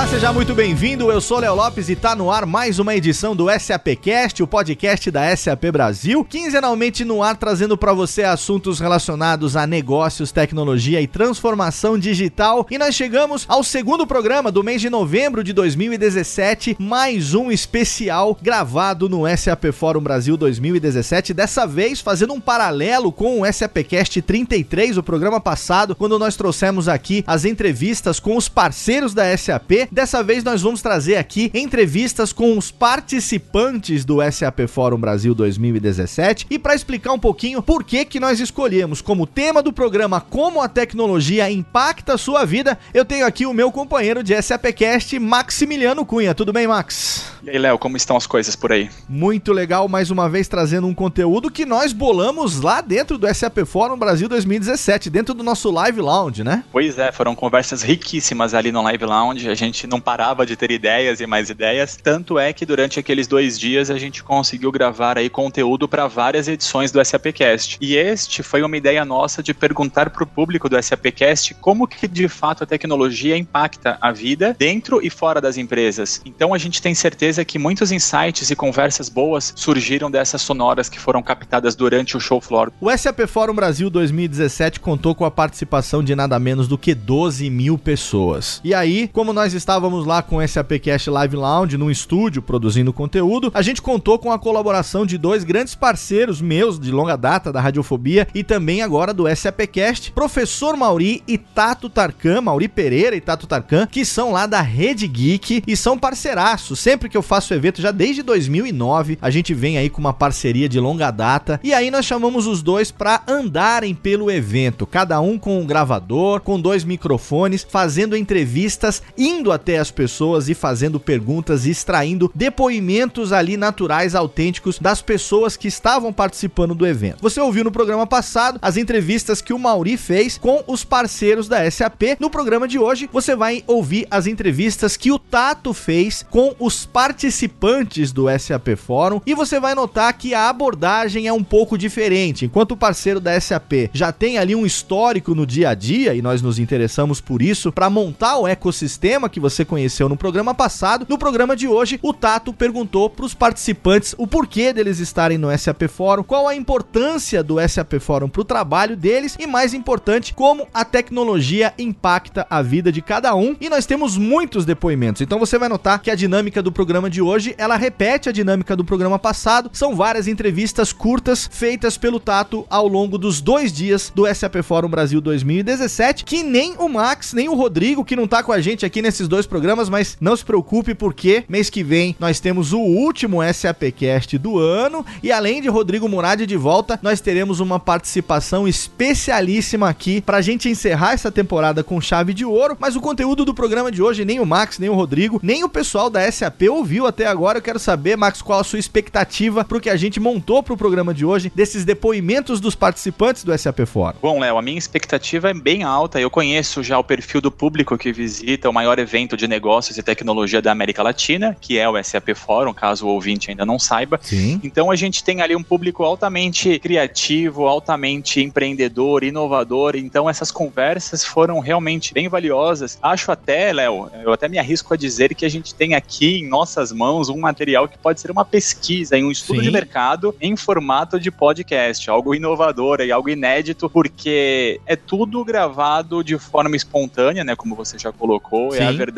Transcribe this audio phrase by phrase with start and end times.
[0.00, 1.12] Olá, seja muito bem-vindo.
[1.12, 5.10] Eu sou Léo Lopes e tá no ar mais uma edição do SAPcast, o podcast
[5.10, 11.06] da SAP Brasil, quinzenalmente no ar trazendo para você assuntos relacionados a negócios, tecnologia e
[11.06, 12.66] transformação digital.
[12.70, 18.34] E nós chegamos ao segundo programa do mês de novembro de 2017, mais um especial
[18.40, 24.96] gravado no SAP Fórum Brasil 2017, dessa vez fazendo um paralelo com o SAPcast 33,
[24.96, 30.22] o programa passado, quando nós trouxemos aqui as entrevistas com os parceiros da SAP Dessa
[30.22, 36.60] vez nós vamos trazer aqui entrevistas com os participantes do SAP Fórum Brasil 2017 e
[36.60, 40.68] para explicar um pouquinho por que que nós escolhemos como tema do programa como a
[40.68, 46.36] tecnologia impacta a sua vida, eu tenho aqui o meu companheiro de SAPcast, Maximiliano Cunha.
[46.36, 47.24] Tudo bem, Max?
[47.42, 48.90] E aí, Léo, como estão as coisas por aí?
[49.08, 53.64] Muito legal, mais uma vez trazendo um conteúdo que nós bolamos lá dentro do SAP
[53.64, 56.62] Fórum Brasil 2017, dentro do nosso Live Lounge, né?
[56.70, 59.48] Pois é, foram conversas riquíssimas ali no Live Lounge.
[59.48, 61.96] A gente gente não parava de ter ideias e mais ideias.
[61.96, 66.48] Tanto é que durante aqueles dois dias a gente conseguiu gravar aí conteúdo para várias
[66.48, 67.78] edições do SAPcast.
[67.80, 72.06] E este foi uma ideia nossa de perguntar para o público do SAPcast como que
[72.06, 76.20] de fato a tecnologia impacta a vida dentro e fora das empresas.
[76.26, 81.00] Então a gente tem certeza que muitos insights e conversas boas surgiram dessas sonoras que
[81.00, 82.70] foram captadas durante o show floor.
[82.80, 87.48] O SAP Fórum Brasil 2017 contou com a participação de nada menos do que 12
[87.48, 88.60] mil pessoas.
[88.62, 93.52] E aí, como nós estávamos lá com esse APcast Live Lounge, num estúdio, produzindo conteúdo,
[93.54, 97.60] a gente contou com a colaboração de dois grandes parceiros meus de longa data da
[97.60, 103.46] Radiofobia e também agora do SAPcast, Professor Mauri e Tato Tarkan, Mauri Pereira e Tato
[103.46, 106.80] Tarkan, que são lá da Rede Geek e são parceiraços.
[106.80, 110.68] Sempre que eu faço evento, já desde 2009, a gente vem aí com uma parceria
[110.68, 115.38] de longa data e aí nós chamamos os dois para andarem pelo evento, cada um
[115.38, 120.98] com um gravador, com dois microfones, fazendo entrevistas, indo indo até as pessoas e fazendo
[120.98, 127.18] perguntas e extraindo depoimentos ali naturais, autênticos das pessoas que estavam participando do evento.
[127.20, 131.70] Você ouviu no programa passado as entrevistas que o Mauri fez com os parceiros da
[131.70, 132.16] SAP.
[132.18, 136.86] No programa de hoje, você vai ouvir as entrevistas que o Tato fez com os
[136.86, 142.46] participantes do SAP Fórum e você vai notar que a abordagem é um pouco diferente.
[142.46, 146.22] Enquanto o parceiro da SAP já tem ali um histórico no dia a dia e
[146.22, 151.06] nós nos interessamos por isso para montar o ecossistema que você conheceu no programa passado.
[151.08, 155.56] No programa de hoje, o Tato perguntou para os participantes o porquê deles estarem no
[155.56, 160.34] SAP Fórum, qual a importância do SAP Fórum para o trabalho deles e, mais importante,
[160.34, 163.54] como a tecnologia impacta a vida de cada um.
[163.60, 165.22] E nós temos muitos depoimentos.
[165.22, 168.74] Então você vai notar que a dinâmica do programa de hoje ela repete a dinâmica
[168.74, 169.70] do programa passado.
[169.72, 174.88] São várias entrevistas curtas feitas pelo Tato ao longo dos dois dias do SAP Fórum
[174.88, 178.84] Brasil 2017, que nem o Max nem o Rodrigo, que não tá com a gente
[178.84, 182.72] aqui nesse esses dois programas, mas não se preocupe porque mês que vem nós temos
[182.72, 187.78] o último SAPcast do ano e além de Rodrigo Murad de volta, nós teremos uma
[187.78, 193.44] participação especialíssima aqui pra gente encerrar essa temporada com chave de ouro, mas o conteúdo
[193.44, 196.62] do programa de hoje nem o Max, nem o Rodrigo, nem o pessoal da SAP
[196.68, 197.58] ouviu até agora.
[197.58, 201.14] Eu quero saber, Max, qual a sua expectativa pro que a gente montou pro programa
[201.14, 204.18] de hoje, desses depoimentos dos participantes do SAP Fórum.
[204.20, 206.20] Bom, Léo, a minha expectativa é bem alta.
[206.20, 209.96] Eu conheço já o perfil do público que visita o maior evento evento de negócios
[209.96, 213.78] e tecnologia da América Latina, que é o SAP Forum, caso o ouvinte ainda não
[213.78, 214.18] saiba.
[214.22, 214.60] Sim.
[214.64, 219.94] Então a gente tem ali um público altamente criativo, altamente empreendedor, inovador.
[219.94, 222.98] Então essas conversas foram realmente bem valiosas.
[223.02, 226.48] Acho até, Léo, eu até me arrisco a dizer que a gente tem aqui em
[226.48, 229.66] nossas mãos um material que pode ser uma pesquisa um estudo Sim.
[229.66, 236.22] de mercado em formato de podcast, algo inovador e algo inédito, porque é tudo gravado
[236.24, 238.78] de forma espontânea, né, como você já colocou, Sim.
[238.78, 239.09] é a verdade,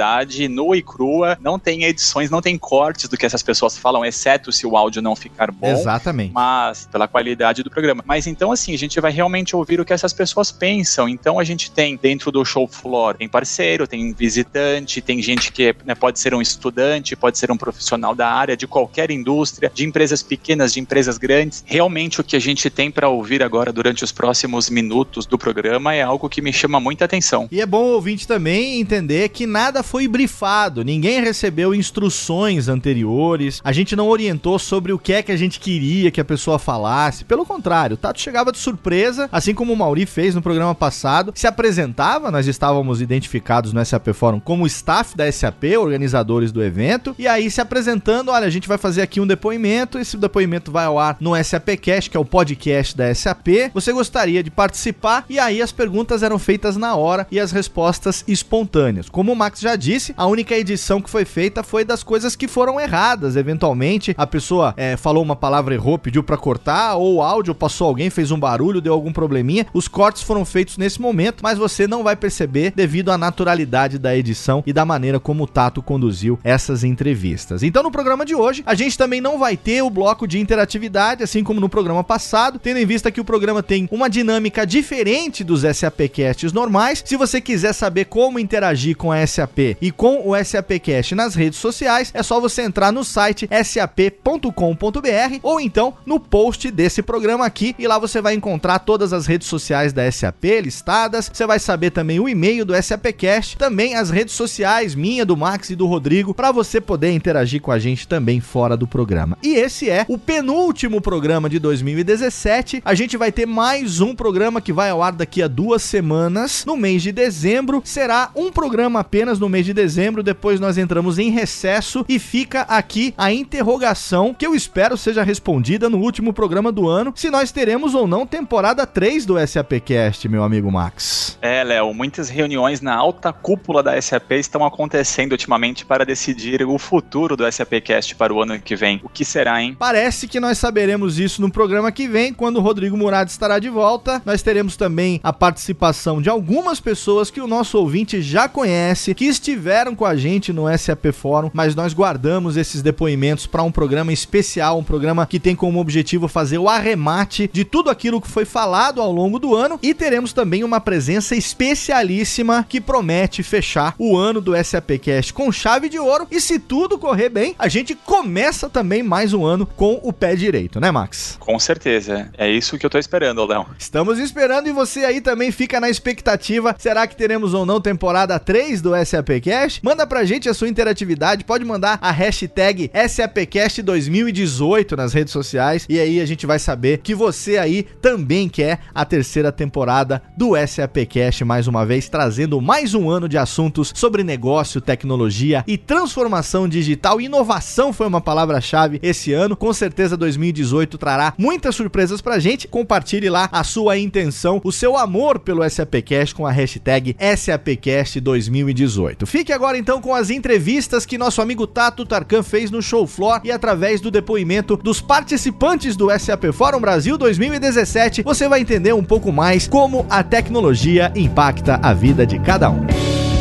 [0.48, 4.52] nua e crua, não tem edições, não tem cortes do que essas pessoas falam, exceto
[4.52, 5.70] se o áudio não ficar bom.
[5.70, 6.32] Exatamente.
[6.32, 8.02] Mas pela qualidade do programa.
[8.06, 11.08] Mas então, assim, a gente vai realmente ouvir o que essas pessoas pensam.
[11.08, 15.74] Então a gente tem dentro do show floor, tem parceiro, tem visitante, tem gente que
[15.84, 19.84] né, pode ser um estudante, pode ser um profissional da área, de qualquer indústria, de
[19.84, 21.64] empresas pequenas, de empresas grandes.
[21.66, 25.94] Realmente o que a gente tem para ouvir agora durante os próximos minutos do programa
[25.94, 27.48] é algo que me chama muita atenção.
[27.50, 33.60] E é bom o ouvinte também entender que nada foi brifado, ninguém recebeu instruções anteriores,
[33.64, 36.58] a gente não orientou sobre o que é que a gente queria que a pessoa
[36.58, 37.24] falasse.
[37.24, 41.32] Pelo contrário, o Tato chegava de surpresa, assim como o Mauri fez no programa passado,
[41.34, 47.14] se apresentava, nós estávamos identificados no SAP Fórum como staff da SAP, organizadores do evento,
[47.18, 50.84] e aí se apresentando, olha, a gente vai fazer aqui um depoimento, esse depoimento vai
[50.84, 53.70] ao ar no SAPcast, que é o podcast da SAP.
[53.74, 55.24] Você gostaria de participar?
[55.28, 59.08] E aí as perguntas eram feitas na hora e as respostas espontâneas.
[59.08, 62.48] Como o Max já disse, a única edição que foi feita foi das coisas que
[62.48, 63.36] foram erradas.
[63.36, 67.86] Eventualmente, a pessoa é, falou uma palavra errou, pediu para cortar, ou o áudio passou
[67.86, 69.66] alguém, fez um barulho, deu algum probleminha.
[69.72, 74.16] Os cortes foram feitos nesse momento, mas você não vai perceber devido à naturalidade da
[74.16, 77.62] edição e da maneira como o Tato conduziu essas entrevistas.
[77.62, 81.22] Então, no programa de hoje, a gente também não vai ter o bloco de interatividade,
[81.22, 85.44] assim como no programa passado, tendo em vista que o programa tem uma dinâmica diferente
[85.44, 87.02] dos SAPcasts normais.
[87.04, 91.58] Se você quiser saber como interagir com a SAP e com o SAPcast nas redes
[91.58, 97.74] sociais, é só você entrar no site sap.com.br ou então no post desse programa aqui
[97.78, 101.30] e lá você vai encontrar todas as redes sociais da SAP listadas.
[101.32, 105.70] Você vai saber também o e-mail do SAPcast, também as redes sociais minha, do Max
[105.70, 109.36] e do Rodrigo, para você poder interagir com a gente também fora do programa.
[109.42, 112.82] E esse é o penúltimo programa de 2017.
[112.84, 116.64] A gente vai ter mais um programa que vai ao ar daqui a duas semanas,
[116.64, 117.82] no mês de dezembro.
[117.84, 122.62] Será um programa apenas no mês de dezembro, depois nós entramos em recesso e fica
[122.62, 127.52] aqui a interrogação que eu espero seja respondida no último programa do ano, se nós
[127.52, 131.38] teremos ou não temporada 3 do SAPcast, meu amigo Max.
[131.42, 136.78] É, Léo, muitas reuniões na alta cúpula da SAP estão acontecendo ultimamente para decidir o
[136.78, 139.00] futuro do SAPcast para o ano que vem.
[139.02, 139.76] O que será, hein?
[139.78, 143.68] Parece que nós saberemos isso no programa que vem, quando o Rodrigo Murad estará de
[143.68, 144.22] volta.
[144.24, 149.26] Nós teremos também a participação de algumas pessoas que o nosso ouvinte já conhece, que
[149.42, 154.12] estiveram com a gente no SAP Fórum, mas nós guardamos esses depoimentos para um programa
[154.12, 158.44] especial, um programa que tem como objetivo fazer o arremate de tudo aquilo que foi
[158.44, 164.16] falado ao longo do ano e teremos também uma presença especialíssima que promete fechar o
[164.16, 168.68] ano do SAPcast com chave de ouro e se tudo correr bem, a gente começa
[168.68, 171.36] também mais um ano com o pé direito, né, Max?
[171.40, 172.30] Com certeza.
[172.38, 173.66] É isso que eu tô esperando, Léo.
[173.76, 176.76] Estamos esperando e você aí também fica na expectativa.
[176.78, 179.80] Será que teremos ou não temporada 3 do SAPcast?
[179.82, 185.98] Manda pra gente a sua interatividade, pode mandar a hashtag SAPcast2018 nas redes sociais e
[185.98, 191.44] aí a gente vai saber que você aí também quer a terceira temporada do SAPcast
[191.44, 197.20] mais uma vez, trazendo mais um ano de assuntos sobre negócio, tecnologia e transformação digital.
[197.20, 199.56] Inovação foi uma palavra-chave esse ano.
[199.56, 202.66] Com certeza 2018 trará muitas surpresas pra gente.
[202.66, 209.11] Compartilhe lá a sua intenção, o seu amor pelo SAPcast com a hashtag SAPcast2018.
[209.26, 213.40] Fique agora então com as entrevistas que nosso amigo Tato Tarkan fez no Show Floor
[213.44, 219.04] e através do depoimento dos participantes do SAP Fórum Brasil 2017, você vai entender um
[219.04, 223.31] pouco mais como a tecnologia impacta a vida de cada um.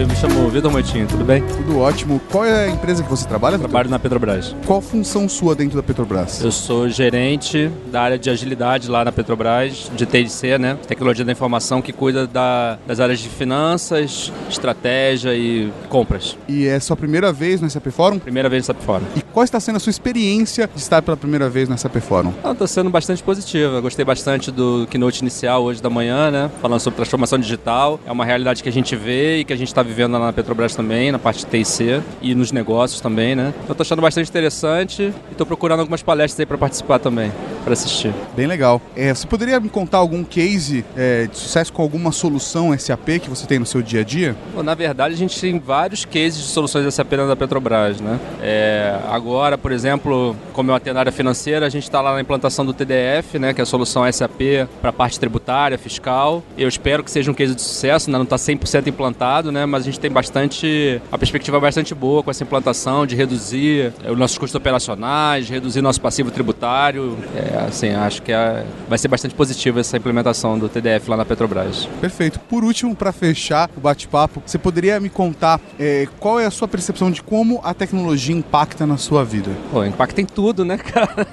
[0.00, 1.42] Eu me chamo Vitor Moitinho, tudo bem?
[1.42, 2.20] Tudo ótimo.
[2.30, 3.56] Qual é a empresa que você trabalha?
[3.58, 3.68] Vitor?
[3.68, 4.54] Trabalho na Petrobras.
[4.66, 6.42] Qual função sua dentro da Petrobras?
[6.42, 10.78] Eu sou gerente da área de agilidade lá na Petrobras, de TIC, né?
[10.86, 16.36] Tecnologia da informação, que cuida da- das áreas de finanças, estratégia e compras.
[16.48, 18.18] E é sua primeira vez no SAP Fórum?
[18.18, 19.04] Primeira vez no SAP Fórum.
[19.16, 22.32] E qual está sendo a sua experiência de estar pela primeira vez no SAP Fórum?
[22.42, 23.74] Ela está sendo bastante positiva.
[23.76, 26.50] Eu Gostei bastante do keynote inicial hoje da manhã, né?
[26.62, 28.00] Falando sobre transformação digital.
[28.06, 30.32] É uma realidade que a gente vê e que a gente está vivendo lá na
[30.32, 33.52] Petrobras também, na parte de TIC e nos negócios também, né?
[33.64, 37.32] Então tô achando bastante interessante e tô procurando algumas palestras aí para participar também,
[37.64, 38.12] para assistir.
[38.36, 38.80] Bem legal.
[38.96, 43.28] É, você poderia me contar algum case é, de sucesso com alguma solução SAP que
[43.28, 44.36] você tem no seu dia a dia?
[44.54, 48.18] Bom, na verdade, a gente tem vários cases de soluções SAP da Petrobras, né?
[48.40, 52.20] É, agora, por exemplo, como eu atendo a área financeira, a gente está lá na
[52.20, 53.52] implantação do TDF, né?
[53.52, 56.42] Que é a solução SAP para a parte tributária, fiscal.
[56.56, 58.18] Eu espero que seja um case de sucesso, né?
[58.18, 59.66] não está 100% implantado, né?
[59.66, 61.00] Mas a gente tem bastante...
[61.10, 65.48] A perspectiva é bastante boa com essa implantação de reduzir eh, os nossos custos operacionais,
[65.48, 67.16] reduzir nosso passivo tributário.
[67.34, 71.24] é, assim, acho que é, vai ser bastante positiva essa implementação do TDF lá na
[71.24, 71.88] Petrobras.
[72.00, 72.38] Perfeito.
[72.40, 76.68] Por último, para fechar o bate-papo, você poderia me contar é, qual é a sua
[76.68, 79.50] percepção de como a tecnologia impacta na sua vida?
[79.70, 81.26] Pô, impacta em tudo, né, cara?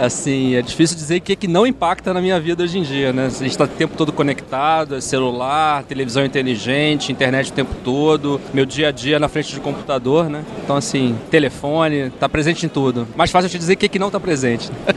[0.00, 2.82] assim, é difícil dizer o que, é que não impacta na minha vida hoje em
[2.82, 3.26] dia, né?
[3.26, 8.40] A gente está o tempo todo conectado, é celular, televisão inteligente, internet o tempo todo,
[8.52, 10.44] meu dia a dia na frente de computador, né?
[10.64, 13.06] Então, assim, telefone, tá presente em tudo.
[13.16, 14.70] Mais fácil eu te dizer o que, que não tá presente.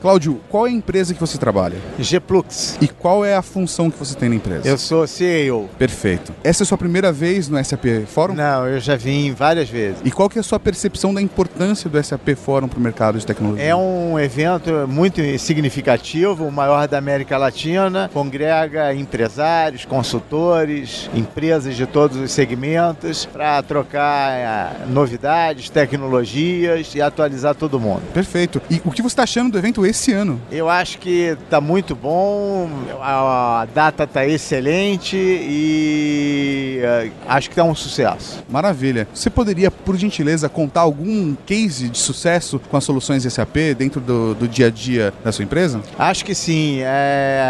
[0.00, 1.76] Cláudio, qual é a empresa que você trabalha?
[1.98, 2.78] Gplux.
[2.80, 4.66] E qual é a função que você tem na empresa?
[4.66, 5.68] Eu sou CEO.
[5.78, 6.32] Perfeito.
[6.42, 8.32] Essa é a sua primeira vez no SAP Fórum?
[8.32, 10.00] Não, eu já vim várias vezes.
[10.02, 13.18] E qual que é a sua percepção da importância do SAP Fórum para o mercado
[13.18, 13.62] de tecnologia?
[13.62, 21.84] É um evento muito significativo, o maior da América Latina, congrega empresários, consultores, empresas de
[21.84, 28.00] todos os segmentos para trocar eh, novidades, tecnologias e atualizar todo mundo.
[28.14, 28.62] Perfeito.
[28.70, 30.40] E o que você está achando do evento esse ano?
[30.50, 32.68] Eu acho que está muito bom,
[33.00, 38.42] a data está excelente e uh, acho que está um sucesso.
[38.48, 39.06] Maravilha.
[39.12, 44.34] Você poderia, por gentileza, contar algum case de sucesso com as soluções SAP dentro do,
[44.34, 45.80] do dia a dia da sua empresa?
[45.98, 46.80] Acho que sim.
[46.80, 47.40] É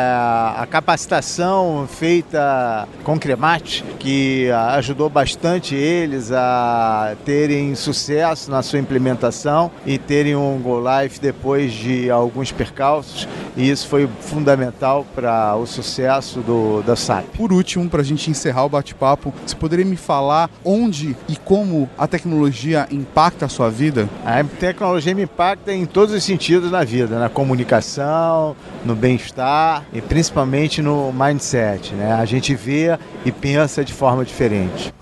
[0.56, 9.70] a capacitação feita com Cremate, que ajudou bastante eles a terem sucesso na sua implementação
[9.84, 15.56] e terem um Go Live depois de algum alguns percalços e isso foi fundamental para
[15.56, 17.24] o sucesso do, da SAP.
[17.36, 21.90] Por último, para a gente encerrar o bate-papo, você poderia me falar onde e como
[21.98, 24.08] a tecnologia impacta a sua vida?
[24.24, 30.00] A tecnologia me impacta em todos os sentidos na vida, na comunicação, no bem-estar e
[30.00, 31.92] principalmente no mindset.
[31.94, 32.12] Né?
[32.12, 34.92] A gente vê e pensa de forma diferente.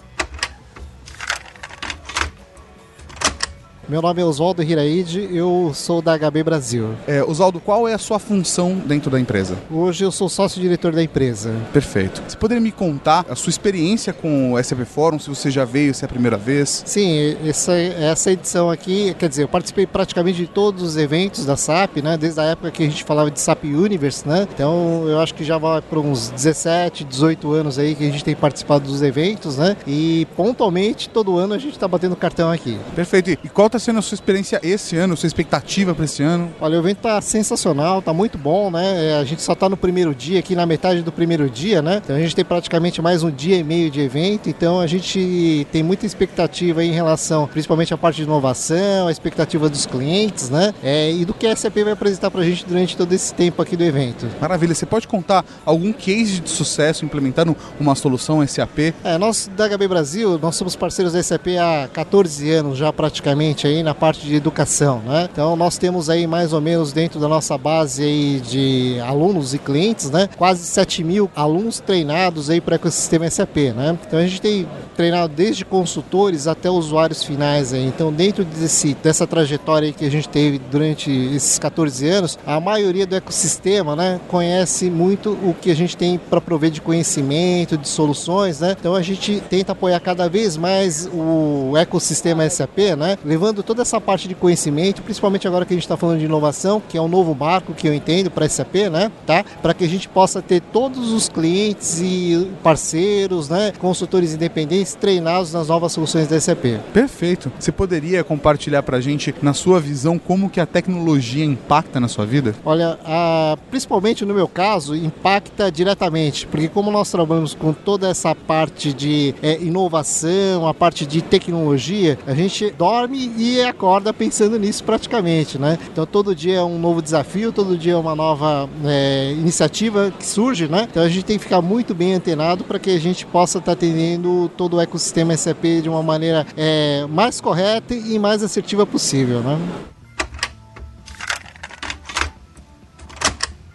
[3.89, 6.91] Meu nome é Oswaldo Hiraide, eu sou da HB Brasil.
[7.07, 9.57] É, Oswaldo, qual é a sua função dentro da empresa?
[9.71, 11.55] Hoje eu sou sócio-diretor da empresa.
[11.73, 12.23] Perfeito.
[12.29, 15.95] Você poderia me contar a sua experiência com o SAP Forum, se você já veio,
[15.95, 16.83] se é a primeira vez?
[16.85, 21.57] Sim, essa, essa edição aqui, quer dizer, eu participei praticamente de todos os eventos da
[21.57, 22.19] SAP, né?
[22.19, 24.47] Desde a época que a gente falava de SAP Universe, né?
[24.53, 28.23] Então eu acho que já vai para uns 17, 18 anos aí que a gente
[28.23, 29.79] tem participado dos eventos, né?
[29.87, 32.79] E pontualmente, todo ano a gente está batendo cartão aqui.
[32.95, 33.31] Perfeito.
[33.31, 36.51] E qual está sendo a sua experiência esse ano, sua expectativa para esse ano?
[36.61, 39.13] Olha, o evento tá sensacional, tá muito bom, né?
[39.13, 42.03] É, a gente só tá no primeiro dia, aqui na metade do primeiro dia, né?
[42.05, 45.67] Então a gente tem praticamente mais um dia e meio de evento, então a gente
[45.71, 50.75] tem muita expectativa em relação, principalmente à parte de inovação, a expectativa dos clientes, né?
[50.83, 53.63] É, e do que a SAP vai apresentar para a gente durante todo esse tempo
[53.63, 54.27] aqui do evento.
[54.41, 58.95] Maravilha, você pode contar algum case de sucesso implementando uma solução SAP?
[59.05, 63.68] É, nós da HB Brasil, nós somos parceiros da SAP há 14 anos já praticamente
[63.69, 65.29] aí na parte de educação, né?
[65.31, 69.59] Então nós temos aí mais ou menos dentro da nossa base aí de alunos e
[69.59, 70.29] clientes, né?
[70.37, 73.97] Quase 7 mil alunos treinados aí para o ecossistema SAP, né?
[74.07, 74.67] Então a gente tem
[74.99, 77.87] treinado desde consultores até usuários finais aí.
[77.87, 83.07] Então dentro desse, dessa trajetória que a gente teve durante esses 14 anos, a maioria
[83.07, 84.21] do ecossistema, né?
[84.27, 88.75] Conhece muito o que a gente tem para prover de conhecimento, de soluções, né?
[88.77, 93.17] Então a gente tenta apoiar cada vez mais o ecossistema SAP, né?
[93.25, 96.83] Levando toda essa parte de conhecimento, principalmente agora que a gente está falando de inovação,
[96.89, 99.13] que é um novo marco que eu entendo para SAP, né?
[99.25, 99.45] Tá?
[99.63, 103.73] Para que a gente possa ter todos os clientes e parceiros, né?
[103.79, 106.79] Consultores independentes treinados nas novas soluções da SAP.
[106.93, 107.53] Perfeito.
[107.59, 112.09] Você poderia compartilhar para a gente, na sua visão, como que a tecnologia impacta na
[112.09, 112.55] sua vida?
[112.65, 118.35] Olha, a, principalmente no meu caso, impacta diretamente, porque como nós trabalhamos com toda essa
[118.35, 124.85] parte de é, inovação, a parte de tecnologia, a gente dorme e acorda pensando nisso
[124.85, 125.79] praticamente, né?
[125.93, 130.25] Então todo dia é um novo desafio, todo dia é uma nova é, iniciativa que
[130.27, 130.87] surge, né?
[130.91, 133.73] Então a gente tem que ficar muito bem antenado para que a gente possa estar
[133.73, 138.87] tá atendendo todo o ecossistema SAP de uma maneira é, mais correta e mais assertiva
[138.87, 139.59] possível, né?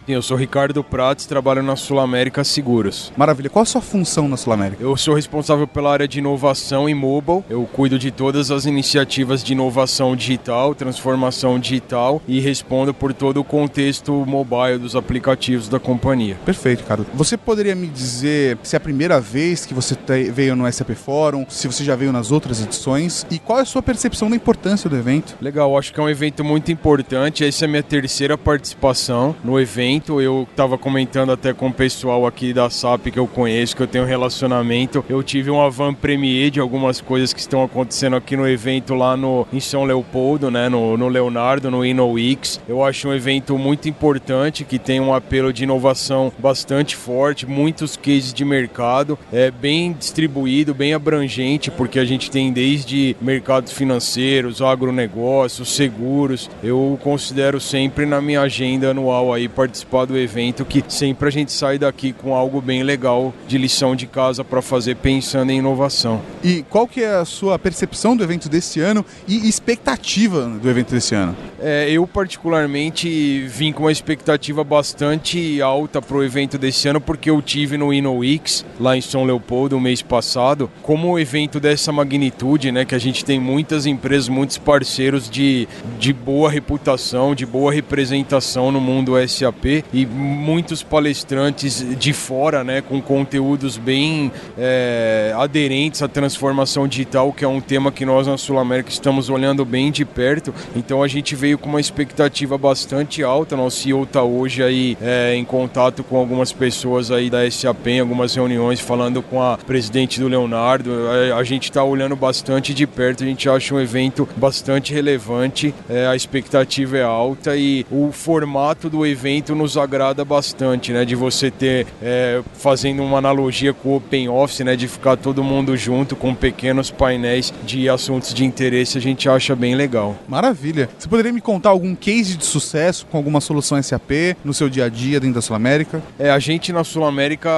[0.06, 3.10] Eu sou Ricardo Prates, trabalho na Sul América Seguros.
[3.16, 3.48] Maravilha.
[3.48, 4.82] Qual a sua função na Sul América?
[4.82, 7.42] Eu sou responsável pela área de inovação e mobile.
[7.48, 13.40] Eu cuido de todas as iniciativas de inovação digital, transformação digital e respondo por todo
[13.40, 16.36] o contexto mobile dos aplicativos da companhia.
[16.44, 17.06] Perfeito, Ricardo.
[17.14, 19.96] Você poderia me dizer se é a primeira vez que você
[20.30, 23.64] veio no SAP Forum, se você já veio nas outras edições e qual é a
[23.66, 25.34] sua percepção da importância do evento?
[25.40, 27.42] Legal, acho que é um evento muito importante.
[27.42, 30.20] Essa é a minha terceira participação no evento evento.
[30.20, 33.86] Eu estava comentando até com o pessoal aqui da SAP que eu conheço, que eu
[33.86, 35.04] tenho relacionamento.
[35.08, 39.16] Eu tive um avant premier de algumas coisas que estão acontecendo aqui no evento lá
[39.16, 42.60] no, em São Leopoldo, né, no, no Leonardo, no InnoWix.
[42.68, 47.96] Eu acho um evento muito importante, que tem um apelo de inovação bastante forte, muitos
[47.96, 54.60] cases de mercado, é bem distribuído, bem abrangente, porque a gente tem desde mercados financeiros,
[54.60, 56.50] agronegócios, seguros.
[56.62, 61.52] Eu considero sempre na minha agenda anual aí participar do evento, que sempre a gente
[61.52, 66.20] sai daqui com algo bem legal de lição de casa para fazer pensando em inovação.
[66.42, 70.90] E qual que é a sua percepção do evento desse ano e expectativa do evento
[70.90, 71.36] desse ano?
[71.60, 77.30] É, eu particularmente vim com uma expectativa bastante alta para o evento desse ano, porque
[77.30, 81.92] eu tive no InnoWix, lá em São Leopoldo, o mês passado, como um evento dessa
[81.92, 87.46] magnitude, né, que a gente tem muitas empresas, muitos parceiros de, de boa reputação, de
[87.46, 95.32] boa representação no mundo SAP e muitos palestrantes de fora, né, com conteúdos bem é,
[95.36, 99.64] aderentes à transformação digital, que é um tema que nós na Sul América estamos olhando
[99.64, 100.52] bem de perto.
[100.76, 103.56] Então a gente veio com uma expectativa bastante alta.
[103.56, 108.00] Nosso CEO está hoje aí é, em contato com algumas pessoas aí da SAP, em
[108.00, 110.90] algumas reuniões, falando com a presidente do Leonardo.
[111.32, 113.24] A, a gente está olhando bastante de perto.
[113.24, 115.74] A gente acha um evento bastante relevante.
[115.88, 121.06] É, a expectativa é alta e o formato do evento nos agrada bastante, né?
[121.06, 124.76] De você ter, é, fazendo uma analogia com o Open Office, né?
[124.76, 129.56] De ficar todo mundo junto com pequenos painéis de assuntos de interesse, a gente acha
[129.56, 130.16] bem legal.
[130.28, 130.90] Maravilha.
[130.98, 134.84] Você poderia me contar algum case de sucesso com alguma solução SAP no seu dia
[134.84, 136.02] a dia dentro da Sul América?
[136.18, 137.50] É, a gente na Sul América,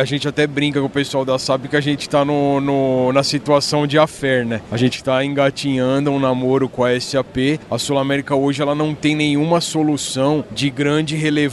[0.00, 3.12] a gente até brinca com o pessoal da SAP que a gente está no, no,
[3.12, 4.60] na situação de affair, né?
[4.72, 7.60] A gente está engatinhando um namoro com a SAP.
[7.70, 11.43] A Sul América hoje ela não tem nenhuma solução de grande relevância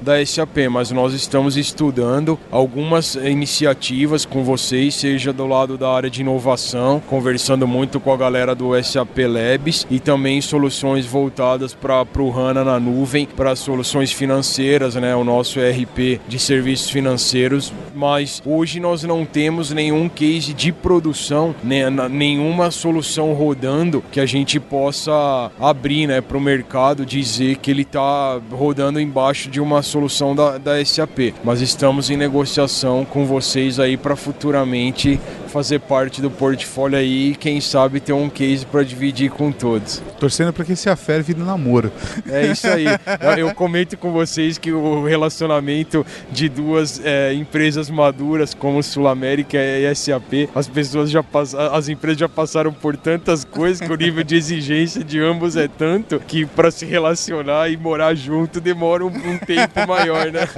[0.00, 6.10] da SAP, mas nós estamos estudando algumas iniciativas com vocês, seja do lado da área
[6.10, 12.04] de inovação, conversando muito com a galera do SAP Labs e também soluções voltadas para
[12.18, 18.42] o HANA na nuvem, para soluções financeiras, né, o nosso ERP de serviços financeiros, mas
[18.44, 24.58] hoje nós não temos nenhum case de produção, né, nenhuma solução rodando que a gente
[24.58, 30.34] possa abrir né, para o mercado, dizer que ele está rodando embaixo de uma solução
[30.34, 31.34] da, da SAP.
[31.44, 35.20] Mas estamos em negociação com vocês aí para futuramente
[35.52, 40.02] fazer parte do portfólio aí e quem sabe ter um case para dividir com todos.
[40.18, 41.92] Torcendo para que esse affair vire namoro.
[42.28, 42.86] É isso aí.
[43.36, 49.58] Eu comento com vocês que o relacionamento de duas é, empresas maduras como Sul América
[49.58, 51.22] e SAP, as pessoas já
[51.72, 55.68] as empresas já passaram por tantas coisas que o nível de exigência de ambos é
[55.68, 60.48] tanto que para se relacionar e morar junto demora um, um tempo maior, né?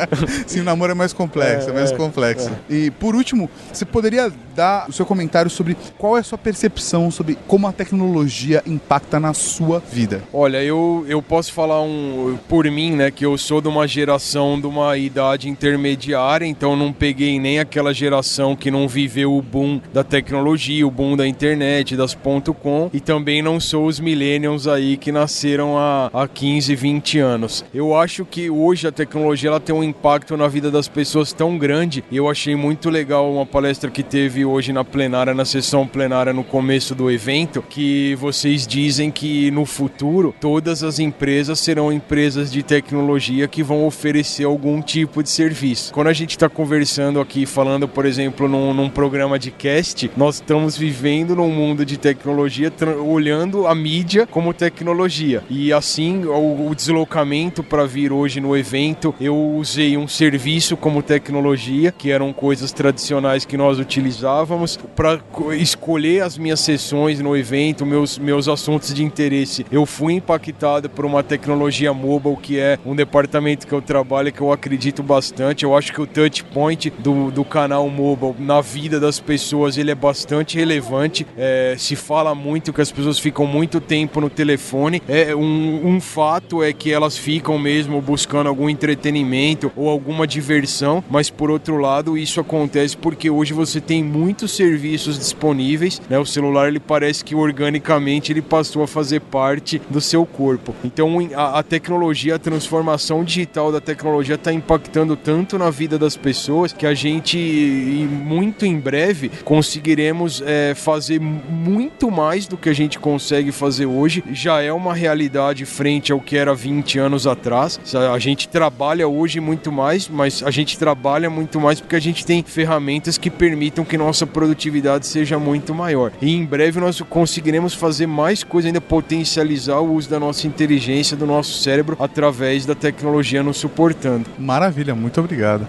[0.47, 2.51] Sim, o namoro é mais complexo, é, é mais complexo.
[2.71, 2.75] É.
[2.75, 7.11] E por último, você poderia dar o seu comentário sobre qual é a sua percepção
[7.11, 10.23] sobre como a tecnologia impacta na sua vida.
[10.33, 14.61] Olha, eu, eu posso falar um, por mim, né, que eu sou de uma geração
[14.61, 19.81] de uma idade intermediária, então não peguei nem aquela geração que não viveu o boom
[19.93, 22.15] da tecnologia, o boom da internet, das
[22.63, 27.65] .com, e também não sou os millennials aí que nasceram há, há 15, 20 anos.
[27.73, 31.59] Eu acho que hoje a tecnologia ela tem um impacto na vida das pessoas tão
[31.59, 35.87] grande, e eu achei muito legal uma palestra que teve hoje na plenária, na sessão
[35.87, 41.93] plenária no começo do evento, que vocês dizem que no futuro todas as empresas serão
[41.93, 45.95] empresas de tecnologia que vão oferecer algum tipo de serviço.
[45.95, 50.37] Quando a gente está conversando aqui, falando, por exemplo, num, num, programa de cast, nós
[50.37, 52.73] estamos vivendo num mundo de tecnologia,
[53.07, 55.45] olhando a mídia como tecnologia.
[55.49, 61.01] E assim, o, o deslocamento para vir hoje no evento, eu usei um serviço como
[61.01, 64.64] tecnologia, que eram coisas tradicionais que nós utilizávamos
[64.95, 65.21] para
[65.57, 69.65] escolher as minhas sessões no evento, meus, meus assuntos de interesse.
[69.71, 74.41] Eu fui impactado por uma tecnologia mobile, que é um departamento que eu trabalho que
[74.41, 75.65] eu acredito bastante.
[75.65, 79.91] Eu acho que o touch point do, do canal mobile na vida das pessoas ele
[79.91, 81.27] é bastante relevante.
[81.37, 85.03] É, se fala muito que as pessoas ficam muito tempo no telefone.
[85.09, 91.03] É um, um fato é que elas ficam mesmo buscando algum entretenimento ou alguma diversão,
[91.11, 96.01] mas por outro lado isso acontece porque hoje você tem muitos serviços disponíveis.
[96.09, 96.19] Né?
[96.19, 100.75] O celular ele parece que organicamente ele passou a fazer parte do seu corpo.
[100.85, 106.17] Então a, a tecnologia, a transformação digital da tecnologia está impactando tanto na vida das
[106.17, 112.73] pessoas que a gente muito em breve conseguiremos é, fazer muito mais do que a
[112.73, 114.23] gente consegue fazer hoje.
[114.33, 117.81] Já é uma realidade frente ao que era 20 anos atrás.
[118.13, 122.25] A gente trabalha hoje muito mais, mas a gente trabalha muito mais porque a gente
[122.25, 126.13] tem ferramentas que permitam que nossa produtividade seja muito maior.
[126.21, 131.17] E em breve nós conseguiremos fazer mais coisa ainda, potencializar o uso da nossa inteligência,
[131.17, 134.27] do nosso cérebro, através da tecnologia nos suportando.
[134.39, 135.69] Maravilha, muito obrigado.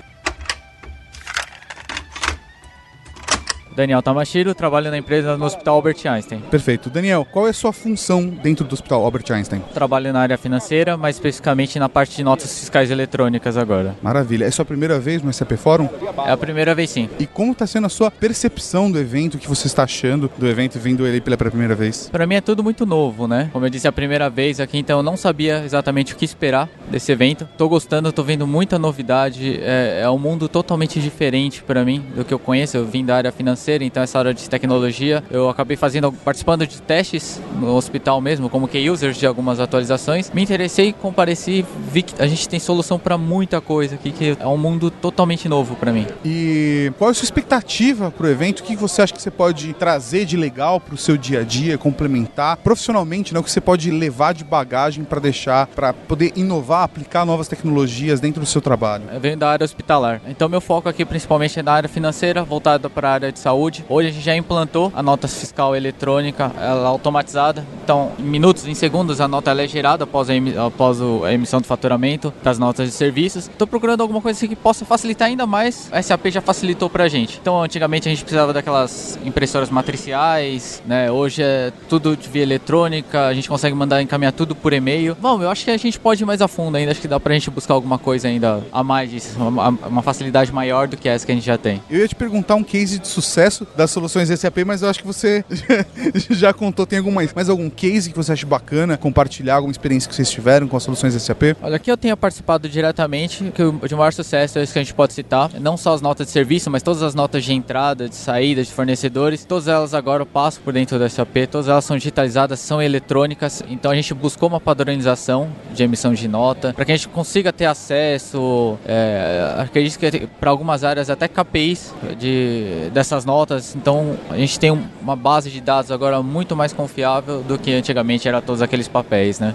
[3.75, 6.39] Daniel Tamashiro, trabalho na empresa no Hospital Albert Einstein.
[6.49, 6.89] Perfeito.
[6.89, 9.61] Daniel, qual é a sua função dentro do Hospital Albert Einstein?
[9.73, 13.95] Trabalho na área financeira, mais especificamente na parte de notas fiscais eletrônicas agora.
[14.01, 14.45] Maravilha.
[14.45, 15.89] É sua primeira vez no SAP Fórum?
[16.25, 17.09] É a primeira vez sim.
[17.19, 19.35] E como está sendo a sua percepção do evento?
[19.35, 22.07] O que você está achando do evento vindo ele pela primeira vez?
[22.09, 23.49] Para mim é tudo muito novo, né?
[23.51, 26.23] Como eu disse, é a primeira vez aqui, então eu não sabia exatamente o que
[26.23, 27.47] esperar desse evento.
[27.57, 29.59] Tô gostando, tô vendo muita novidade.
[29.61, 32.77] É, é um mundo totalmente diferente para mim do que eu conheço.
[32.77, 35.23] Eu vim da área financeira, então essa área de tecnologia.
[35.29, 40.31] Eu acabei fazendo, participando de testes no hospital mesmo, como que users de algumas atualizações.
[40.31, 44.47] Me interessei, compareci, vi que a gente tem solução para muita coisa aqui, que é
[44.47, 46.05] um mundo totalmente novo para mim.
[46.23, 48.59] E qual é a sua expectativa para o evento?
[48.59, 51.43] O que você acha que você pode trazer de legal para o seu dia a
[51.43, 56.33] dia, complementar profissionalmente, né, o que você pode levar de bagagem para deixar, para poder
[56.35, 59.05] inovar, aplicar novas tecnologias dentro do seu trabalho?
[59.11, 62.89] Eu venho da área hospitalar, então meu foco aqui principalmente é na área financeira, voltada
[62.89, 63.54] para a área de saúde.
[63.55, 67.65] Hoje a gente já implantou a nota fiscal eletrônica, ela automatizada.
[67.83, 70.33] Então, em minutos, em segundos, a nota é gerada após a,
[70.65, 73.47] após a emissão do faturamento das notas de serviços.
[73.47, 75.87] Estou procurando alguma coisa assim que possa facilitar ainda mais.
[75.91, 77.39] A SAP já facilitou para a gente.
[77.41, 81.11] Então, antigamente a gente precisava daquelas impressoras matriciais, né?
[81.11, 85.15] Hoje é tudo de via eletrônica, a gente consegue mandar encaminhar tudo por e-mail.
[85.19, 87.19] Bom, eu acho que a gente pode ir mais a fundo ainda, acho que dá
[87.19, 90.97] para a gente buscar alguma coisa ainda a mais disso, uma, uma facilidade maior do
[90.97, 91.81] que essa que a gente já tem.
[91.89, 93.44] Eu ia te perguntar um case de sucesso
[93.75, 95.45] da das soluções SAP, mas eu acho que você
[96.31, 100.09] já contou, tem algum mais, mais algum case que você acha bacana compartilhar, alguma experiência
[100.09, 101.55] que vocês tiveram com as soluções SAP?
[101.61, 104.81] Olha, aqui eu tenho participado diretamente, que o de maior sucesso é isso que a
[104.81, 108.09] gente pode citar, não só as notas de serviço, mas todas as notas de entrada,
[108.09, 111.85] de saída, de fornecedores, todas elas agora eu passo por dentro da SAP, todas elas
[111.85, 116.85] são digitalizadas, são eletrônicas, então a gente buscou uma padronização de emissão de nota, para
[116.85, 122.89] que a gente consiga ter acesso, é, acredito que para algumas áreas até KPIs de,
[122.91, 123.34] dessas notas
[123.75, 124.71] então a gente tem
[125.01, 129.39] uma base de dados agora muito mais confiável do que antigamente era todos aqueles papéis,
[129.39, 129.53] né?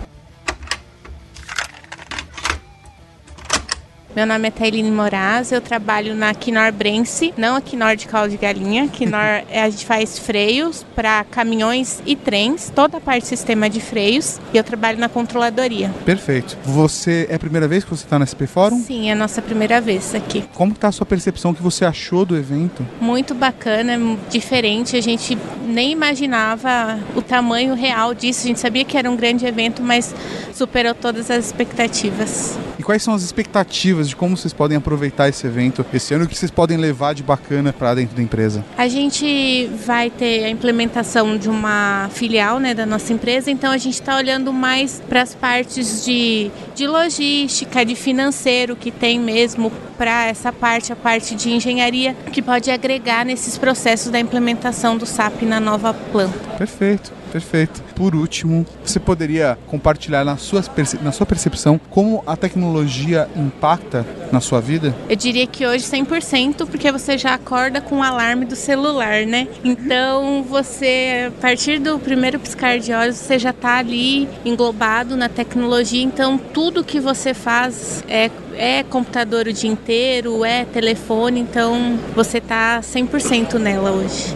[4.14, 8.31] Meu nome é Tailine Moraz, eu trabalho na Quinor Brense, não a Quinor de caldo
[8.31, 8.88] de galinha.
[8.88, 13.70] Quinor, é, a gente faz freios para caminhões e trens, toda a parte do sistema
[13.70, 15.94] de freios, e eu trabalho na controladoria.
[16.05, 16.59] Perfeito.
[16.64, 18.83] Você é a primeira vez que você está na SP Fórum?
[18.83, 20.44] Sim, é a nossa primeira vez aqui.
[20.55, 22.85] Como está a sua percepção, o que você achou do evento?
[23.01, 23.96] Muito bacana,
[24.29, 25.38] diferente, a gente
[25.70, 30.14] nem imaginava o tamanho real disso, a gente sabia que era um grande evento, mas
[30.52, 32.59] superou todas as expectativas.
[32.78, 36.24] E quais são as expectativas de como vocês podem aproveitar esse evento esse ano?
[36.24, 38.64] O que vocês podem levar de bacana para dentro da empresa?
[38.76, 43.78] A gente vai ter a implementação de uma filial né, da nossa empresa, então a
[43.78, 49.70] gente está olhando mais para as partes de, de logística, de financeiro que tem mesmo
[50.00, 55.04] para essa parte, a parte de engenharia, que pode agregar nesses processos da implementação do
[55.04, 56.38] SAP na nova planta.
[56.56, 57.19] Perfeito.
[57.30, 57.82] Perfeito.
[57.94, 60.62] Por último, você poderia compartilhar na sua,
[61.02, 64.94] na sua percepção como a tecnologia impacta na sua vida?
[65.08, 69.48] Eu diria que hoje 100%, porque você já acorda com o alarme do celular, né?
[69.64, 75.28] Então, você, a partir do primeiro piscar de olhos, você já está ali englobado na
[75.28, 76.02] tecnologia.
[76.02, 81.40] Então, tudo que você faz é, é computador o dia inteiro, é telefone.
[81.40, 84.34] Então, você está 100% nela hoje.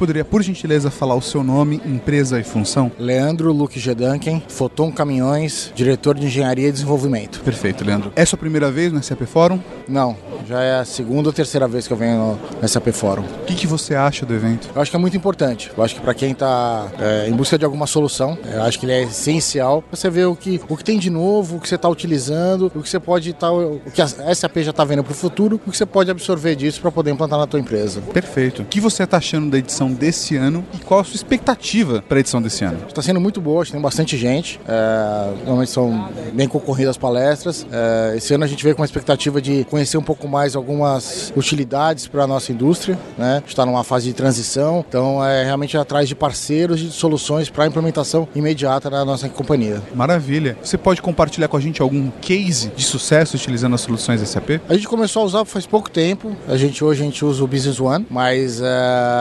[0.00, 2.90] Poderia, por gentileza, falar o seu nome, empresa e função?
[2.98, 7.42] Leandro Luque Gedanken, Foton Caminhões, diretor de Engenharia e Desenvolvimento.
[7.42, 8.10] Perfeito, Leandro.
[8.16, 9.60] É sua primeira vez no SAP Fórum?
[9.86, 10.16] Não,
[10.48, 13.24] já é a segunda ou terceira vez que eu venho no SAP Fórum.
[13.42, 14.70] O que, que você acha do evento?
[14.74, 15.70] Eu acho que é muito importante.
[15.76, 18.86] Eu acho que para quem está é, em busca de alguma solução, eu acho que
[18.86, 19.84] ele é essencial.
[19.90, 22.82] Você ver o que, o que tem de novo, o que você está utilizando, o
[22.82, 25.56] que você pode estar, tá, o que a SAP já está vendo para o futuro,
[25.56, 28.00] o que você pode absorver disso para poder implantar na tua empresa.
[28.00, 28.62] Perfeito.
[28.62, 32.02] O que você está achando da edição edição desse ano e qual a sua expectativa
[32.06, 32.78] para a edição desse ano?
[32.88, 34.60] Está sendo muito boa, tem bastante gente.
[34.66, 37.66] É, normalmente são bem concorridas as palestras.
[37.70, 41.32] É, esse ano a gente veio com uma expectativa de conhecer um pouco mais algumas
[41.36, 42.98] utilidades para a nossa indústria.
[43.16, 43.42] Né?
[43.46, 47.64] Está numa fase de transição, então é realmente atrás de parceiros e de soluções para
[47.64, 49.82] a implementação imediata na nossa companhia.
[49.94, 50.56] Maravilha.
[50.62, 54.60] Você pode compartilhar com a gente algum case de sucesso utilizando as soluções SAP?
[54.68, 56.34] A gente começou a usar faz pouco tempo.
[56.48, 58.64] A gente hoje a gente usa o Business One, mas uh,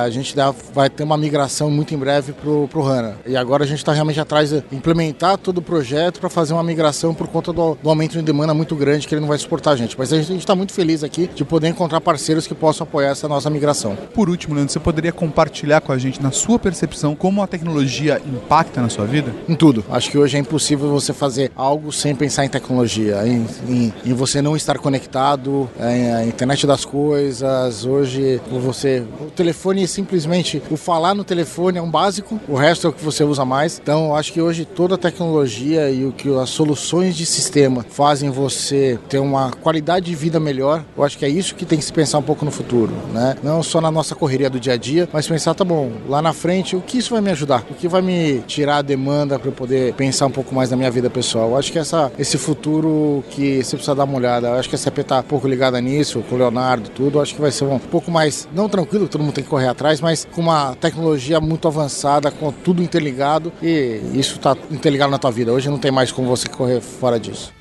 [0.03, 3.17] a gente dá, vai ter uma migração muito em breve para o HANA.
[3.25, 6.63] E agora a gente está realmente atrás de implementar todo o projeto para fazer uma
[6.63, 9.71] migração por conta do, do, aumento de demanda muito grande que ele não vai suportar
[9.71, 9.95] a gente.
[9.97, 13.27] Mas a gente está muito feliz aqui de poder encontrar parceiros que possam apoiar essa
[13.27, 13.95] nossa migração.
[14.13, 18.21] Por último, Leandro, você poderia compartilhar com a gente, na sua percepção, como a tecnologia
[18.25, 19.33] impacta na sua vida?
[19.47, 19.83] Em tudo.
[19.89, 24.13] Acho que hoje é impossível você fazer algo sem pensar em tecnologia, em, em, em
[24.13, 27.85] você não estar conectado, em, a internet das coisas.
[27.85, 29.03] Hoje você.
[29.19, 30.48] O telefone simplesmente.
[30.69, 33.79] O falar no telefone é um básico, o resto é o que você usa mais.
[33.81, 38.29] Então acho que hoje toda a tecnologia e o que as soluções de sistema fazem
[38.29, 40.83] você ter uma qualidade de vida melhor.
[40.97, 43.35] Eu acho que é isso que tem que se pensar um pouco no futuro, né?
[43.43, 46.33] Não só na nossa correria do dia a dia, mas pensar, tá bom, lá na
[46.33, 47.65] frente, o que isso vai me ajudar?
[47.69, 50.77] O que vai me tirar a demanda para eu poder pensar um pouco mais na
[50.77, 51.49] minha vida pessoal?
[51.51, 54.75] Eu acho que essa, esse futuro que você precisa dar uma olhada, eu acho que
[54.75, 57.51] a CP tá um pouco ligada nisso, com o Leonardo, tudo, eu acho que vai
[57.51, 60.73] ser um pouco mais, não tranquilo, todo mundo tem que correr atrás, mas com uma
[60.75, 65.51] tecnologia muito avançada, com tudo interligado e isso está interligado na tua vida.
[65.51, 67.58] Hoje não tem mais como você correr fora disso.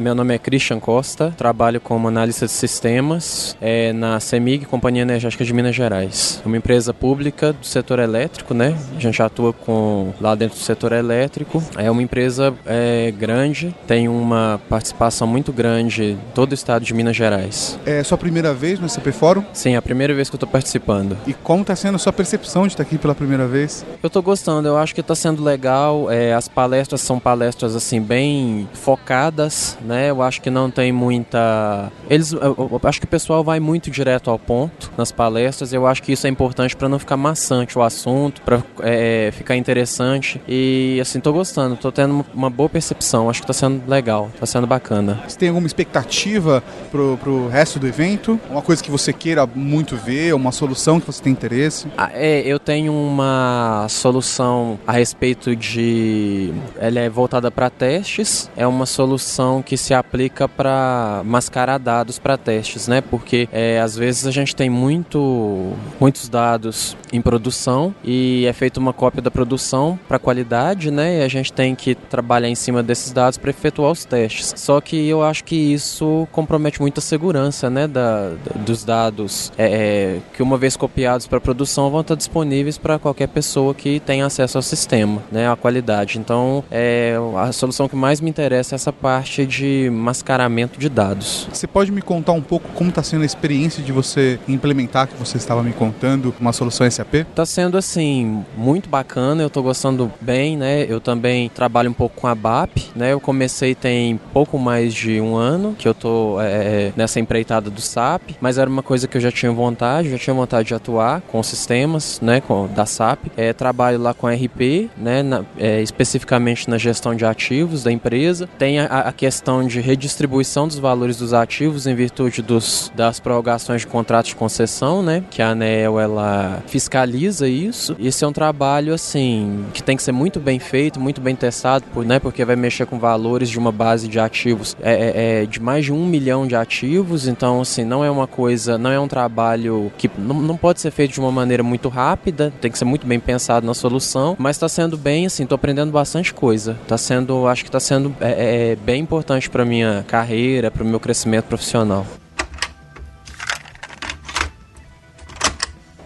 [0.00, 5.44] Meu nome é Christian Costa, trabalho como analista de sistemas é, na CEMIG, Companhia Energética
[5.44, 6.40] de Minas Gerais.
[6.42, 8.74] É uma empresa pública do setor elétrico, né?
[8.96, 11.62] A gente atua com lá dentro do setor elétrico.
[11.76, 16.94] É uma empresa é, grande, tem uma participação muito grande em todo o estado de
[16.94, 17.78] Minas Gerais.
[17.84, 19.44] É sua primeira vez no CP Fórum?
[19.52, 21.14] Sim, é a primeira vez que eu estou participando.
[21.26, 23.84] E como está sendo a sua percepção de estar aqui pela primeira vez?
[24.02, 26.10] Eu estou gostando, eu acho que está sendo legal.
[26.10, 30.08] É, as palestras são palestras assim bem focadas né?
[30.08, 31.90] Eu acho que não tem muita.
[32.08, 35.72] Eles, eu, acho que o pessoal vai muito direto ao ponto nas palestras.
[35.72, 39.56] Eu acho que isso é importante para não ficar maçante o assunto, para é, ficar
[39.56, 40.40] interessante.
[40.46, 43.28] E assim, tô gostando, tô tendo uma boa percepção.
[43.28, 45.20] Acho que tá sendo legal, tá sendo bacana.
[45.26, 48.38] Você tem alguma expectativa pro, pro resto do evento?
[48.48, 51.88] Uma coisa que você queira muito ver, uma solução que você tem interesse?
[51.98, 56.52] Ah, é, eu tenho uma solução a respeito de.
[56.78, 58.48] Ela é voltada para testes.
[58.56, 63.00] É uma solução que se aplica para mascarar dados para testes, né?
[63.00, 68.80] Porque é, às vezes a gente tem muito, muitos dados em produção e é feita
[68.80, 71.18] uma cópia da produção para qualidade, né?
[71.18, 74.54] E a gente tem que trabalhar em cima desses dados para efetuar os testes.
[74.56, 77.86] Só que eu acho que isso compromete muito a segurança, né?
[77.86, 82.98] Da, dos dados é, é, que uma vez copiados para produção vão estar disponíveis para
[82.98, 85.50] qualquer pessoa que tenha acesso ao sistema, né?
[85.50, 86.18] A qualidade.
[86.18, 89.59] Então, é, a solução que mais me interessa é essa parte de
[89.90, 91.48] mascaramento de dados.
[91.52, 95.14] Você pode me contar um pouco como está sendo a experiência de você implementar, que
[95.14, 97.14] você estava me contando, uma solução SAP?
[97.14, 100.84] Está sendo assim muito bacana, eu estou gostando bem, né?
[100.88, 103.12] Eu também trabalho um pouco com a BAP, né?
[103.12, 107.70] Eu comecei tem pouco mais de um ano que eu estou é, é, nessa empreitada
[107.70, 110.74] do SAP, mas era uma coisa que eu já tinha vontade, já tinha vontade de
[110.74, 112.40] atuar com sistemas, né?
[112.40, 113.26] Com da SAP.
[113.36, 115.22] É, trabalho lá com a RP, né?
[115.22, 118.48] Na, é, especificamente na gestão de ativos da empresa.
[118.58, 123.18] Tem a, a questão questão de redistribuição dos valores dos ativos em virtude dos, das
[123.18, 125.24] prorrogações de contratos de concessão, né?
[125.28, 127.96] Que a ANEL ela fiscaliza isso.
[127.98, 131.84] Esse é um trabalho assim que tem que ser muito bem feito, muito bem testado,
[131.92, 132.20] por, né?
[132.20, 135.84] Porque vai mexer com valores de uma base de ativos é, é, é, de mais
[135.84, 137.26] de um milhão de ativos.
[137.26, 140.92] Então, assim, não é uma coisa, não é um trabalho que não, não pode ser
[140.92, 142.52] feito de uma maneira muito rápida.
[142.60, 145.90] Tem que ser muito bem pensado na solução, mas está sendo bem, assim, estou aprendendo
[145.90, 146.76] bastante coisa.
[146.82, 150.86] Está sendo, acho que está sendo é, é, bem importante para minha carreira, para o
[150.86, 152.06] meu crescimento profissional.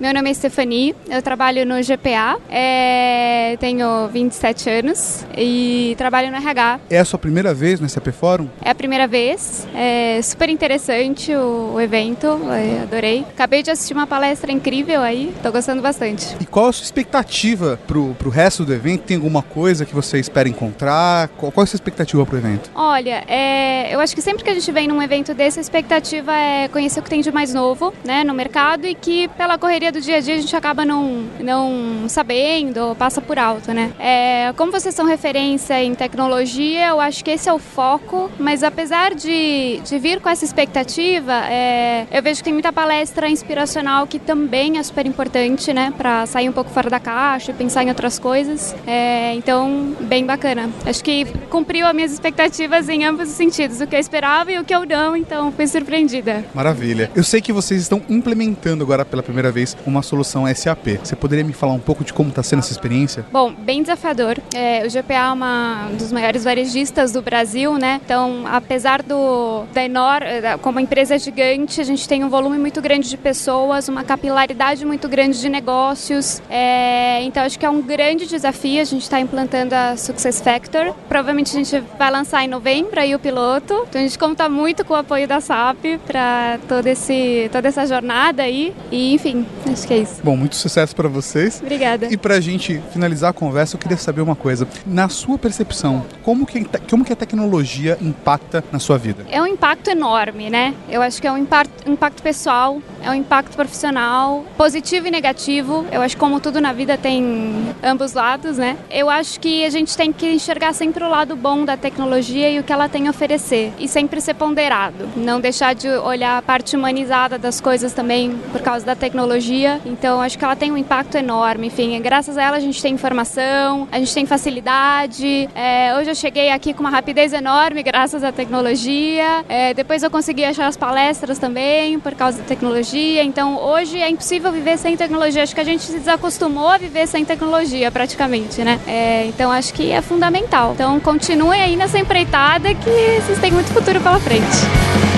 [0.04, 6.36] Meu nome é Stephanie, eu trabalho no GPA, é, tenho 27 anos e trabalho no
[6.36, 6.80] RH.
[6.90, 8.46] É a sua primeira vez no SAP Fórum?
[8.62, 13.24] É a primeira vez, é super interessante o, o evento, é, adorei.
[13.30, 16.36] Acabei de assistir uma palestra incrível aí, tô gostando bastante.
[16.38, 19.04] E qual a sua expectativa pro, pro resto do evento?
[19.04, 21.28] Tem alguma coisa que você espera encontrar?
[21.28, 22.70] Qual, qual é a sua expectativa pro evento?
[22.74, 26.30] Olha, é, eu acho que sempre que a gente vem num evento desse, a expectativa
[26.36, 29.93] é conhecer o que tem de mais novo né, no mercado e que pela correria
[29.94, 33.92] do dia a dia a gente acaba não, não sabendo, passa por alto, né?
[33.98, 38.64] É, como vocês são referência em tecnologia, eu acho que esse é o foco, mas
[38.64, 44.04] apesar de, de vir com essa expectativa, é, eu vejo que tem muita palestra inspiracional
[44.06, 45.94] que também é super importante, né?
[45.96, 48.74] Para sair um pouco fora da caixa e pensar em outras coisas.
[48.84, 50.70] É, então, bem bacana.
[50.84, 54.58] Acho que cumpriu as minhas expectativas em ambos os sentidos, o que eu esperava e
[54.58, 56.44] o que eu não, então fui surpreendida.
[56.52, 57.12] Maravilha.
[57.14, 60.98] Eu sei que vocês estão implementando agora pela primeira vez uma solução SAP.
[61.02, 63.24] Você poderia me falar um pouco de como está sendo essa experiência?
[63.32, 64.38] Bom, bem desafiador.
[64.54, 68.00] É, o GPA é uma dos maiores varejistas do Brasil, né?
[68.04, 70.26] Então, apesar do da enorme,
[70.60, 75.08] como empresa gigante, a gente tem um volume muito grande de pessoas, uma capilaridade muito
[75.08, 76.42] grande de negócios.
[76.48, 78.80] É, então, acho que é um grande desafio.
[78.80, 80.94] A gente está implantando a Success Factor.
[81.08, 83.86] Provavelmente a gente vai lançar em novembro aí o piloto.
[83.88, 87.86] Então, a gente conta muito com o apoio da SAP para todo esse toda essa
[87.86, 88.74] jornada aí.
[88.90, 90.20] E, enfim, acho que é isso.
[90.24, 91.60] Bom, muito sucesso para vocês.
[91.60, 92.06] Obrigada.
[92.10, 94.66] E para a gente finalizar a conversa, eu queria saber uma coisa.
[94.86, 99.26] Na sua percepção, como que, como que a tecnologia impacta na sua vida?
[99.30, 100.74] É um impacto enorme, né?
[100.88, 105.84] Eu acho que é um impacto, impacto pessoal, é um impacto profissional, positivo e negativo.
[105.92, 108.76] Eu acho que como tudo na vida tem ambos lados, né?
[108.90, 112.58] Eu acho que a gente tem que enxergar sempre o lado bom da tecnologia e
[112.58, 113.72] o que ela tem a oferecer.
[113.78, 115.08] E sempre ser ponderado.
[115.16, 119.63] Não deixar de olhar a parte humanizada das coisas também por causa da tecnologia.
[119.84, 121.68] Então, acho que ela tem um impacto enorme.
[121.68, 125.48] Enfim, graças a ela a gente tem informação, a gente tem facilidade.
[125.54, 129.44] É, hoje eu cheguei aqui com uma rapidez enorme graças à tecnologia.
[129.48, 133.22] É, depois eu consegui achar as palestras também por causa da tecnologia.
[133.22, 135.42] Então, hoje é impossível viver sem tecnologia.
[135.42, 138.80] Acho que a gente se desacostumou a viver sem tecnologia, praticamente, né?
[138.86, 140.72] É, então, acho que é fundamental.
[140.72, 145.13] Então, continuem aí nessa empreitada que vocês têm muito futuro pela frente.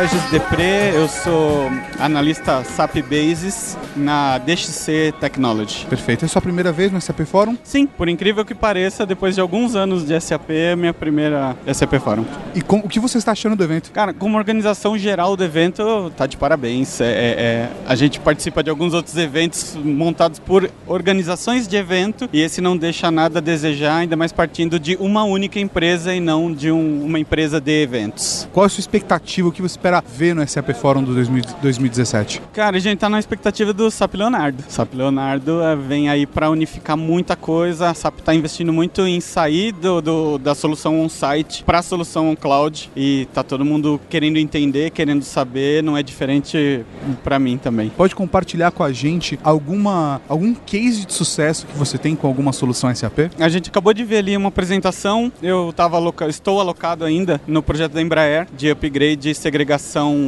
[0.00, 5.86] Regis Depré, eu sou analista SAP Basis na DXC Technology.
[5.86, 6.24] Perfeito.
[6.24, 7.56] É sua primeira vez no SAP Fórum?
[7.64, 11.94] Sim, por incrível que pareça, depois de alguns anos de SAP, é minha primeira SAP
[11.94, 12.24] Fórum.
[12.54, 13.90] E com, o que você está achando do evento?
[13.90, 17.00] Cara, como organização geral do evento, tá de parabéns.
[17.00, 22.30] É, é, é, a gente participa de alguns outros eventos montados por organizações de evento
[22.32, 26.20] e esse não deixa nada a desejar, ainda mais partindo de uma única empresa e
[26.20, 28.48] não de um, uma empresa de eventos.
[28.52, 29.48] Qual a sua expectativa?
[29.48, 32.42] O que você espera ver no SAP Fórum do 2017?
[32.52, 34.62] Cara, a gente tá na expectativa do SAP Leonardo.
[34.68, 37.88] SAP Leonardo é, vem aí para unificar muita coisa.
[37.88, 42.30] A SAP tá investindo muito em sair do, do da solução on-site para a solução
[42.30, 45.82] on-cloud e tá todo mundo querendo entender, querendo saber.
[45.82, 46.84] Não é diferente
[47.24, 47.88] para mim também.
[47.88, 52.52] Pode compartilhar com a gente alguma algum case de sucesso que você tem com alguma
[52.52, 53.30] solução SAP?
[53.38, 55.32] A gente acabou de ver ali uma apresentação.
[55.42, 55.98] Eu tava
[56.28, 59.77] estou alocado ainda no projeto da Embraer de upgrade segregação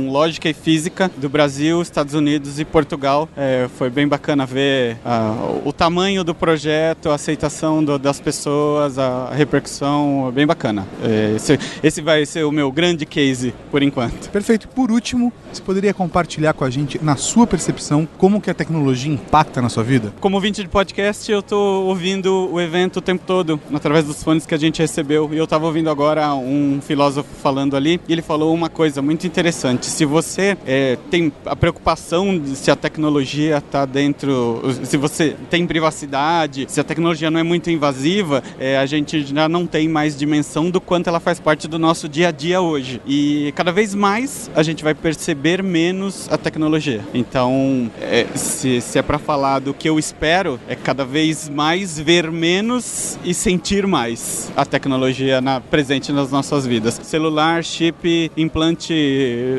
[0.09, 3.29] lógica e física do Brasil, Estados Unidos e Portugal.
[3.37, 8.99] É, foi bem bacana ver uh, o tamanho do projeto, a aceitação do, das pessoas,
[8.99, 10.87] a repercussão, bem bacana.
[11.03, 14.31] É, esse, esse vai ser o meu grande case por enquanto.
[14.31, 14.69] Perfeito.
[14.69, 19.13] Por último, você poderia compartilhar com a gente, na sua percepção, como que a tecnologia
[19.13, 20.13] impacta na sua vida?
[20.21, 24.47] Como ouvinte de podcast, eu estou ouvindo o evento o tempo todo, através dos fones
[24.47, 25.29] que a gente recebeu.
[25.33, 29.27] E eu estava ouvindo agora um filósofo falando ali, e ele falou uma coisa muito
[29.27, 29.40] interessante.
[29.87, 35.67] Se você é, tem a preocupação de se a tecnologia está dentro, se você tem
[35.67, 40.17] privacidade, se a tecnologia não é muito invasiva, é, a gente já não tem mais
[40.17, 43.01] dimensão do quanto ela faz parte do nosso dia a dia hoje.
[43.07, 47.01] E cada vez mais a gente vai perceber menos a tecnologia.
[47.15, 51.99] Então, é, se, se é para falar do que eu espero, é cada vez mais
[51.99, 57.01] ver menos e sentir mais a tecnologia na, presente nas nossas vidas.
[57.03, 58.93] Celular, chip, implante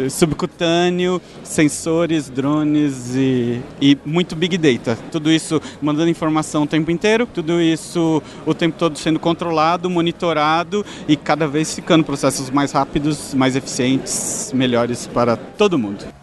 [0.10, 4.98] subcutâneo, sensores, drones e, e muito big data.
[5.12, 10.86] Tudo isso mandando informação o tempo inteiro, tudo isso o tempo todo sendo controlado, monitorado
[11.08, 16.21] e cada vez ficando processos mais rápidos, mais eficientes, melhores para todo mundo.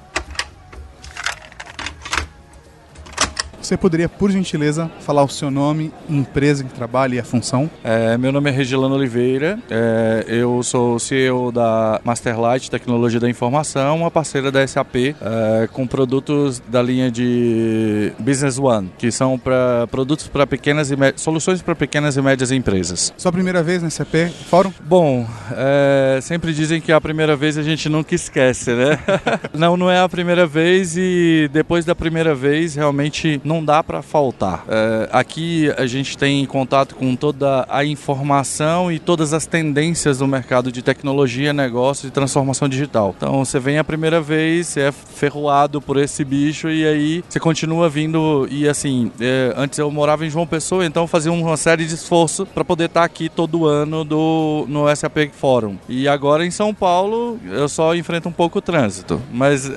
[3.69, 7.71] Você poderia, por gentileza, falar o seu nome, empresa que trabalha e a função?
[7.85, 13.99] É, meu nome é Regilano Oliveira, é, eu sou CEO da Masterlight Tecnologia da Informação,
[13.99, 19.87] uma parceira da SAP, é, com produtos da linha de Business One, que são para
[19.89, 23.13] produtos para pequenas e soluções para pequenas e médias empresas.
[23.19, 24.73] Sua primeira vez na SAP Fórum?
[24.83, 28.99] Bom, é, sempre dizem que a primeira vez a gente nunca esquece, né?
[29.53, 33.83] não, não é a primeira vez e depois da primeira vez realmente não não dá
[33.83, 34.65] para faltar.
[34.69, 40.27] É, aqui a gente tem contato com toda a informação e todas as tendências do
[40.27, 43.15] mercado de tecnologia, negócio e transformação digital.
[43.17, 47.41] Então você vem a primeira vez, você é ferroado por esse bicho e aí você
[47.41, 48.47] continua vindo.
[48.51, 51.95] E assim, é, antes eu morava em João Pessoa, então eu fazia uma série de
[51.95, 55.77] esforço para poder estar tá aqui todo ano do, no SAP Forum.
[55.89, 59.21] E agora em São Paulo eu só enfrento um pouco o trânsito.
[59.33, 59.75] Mas não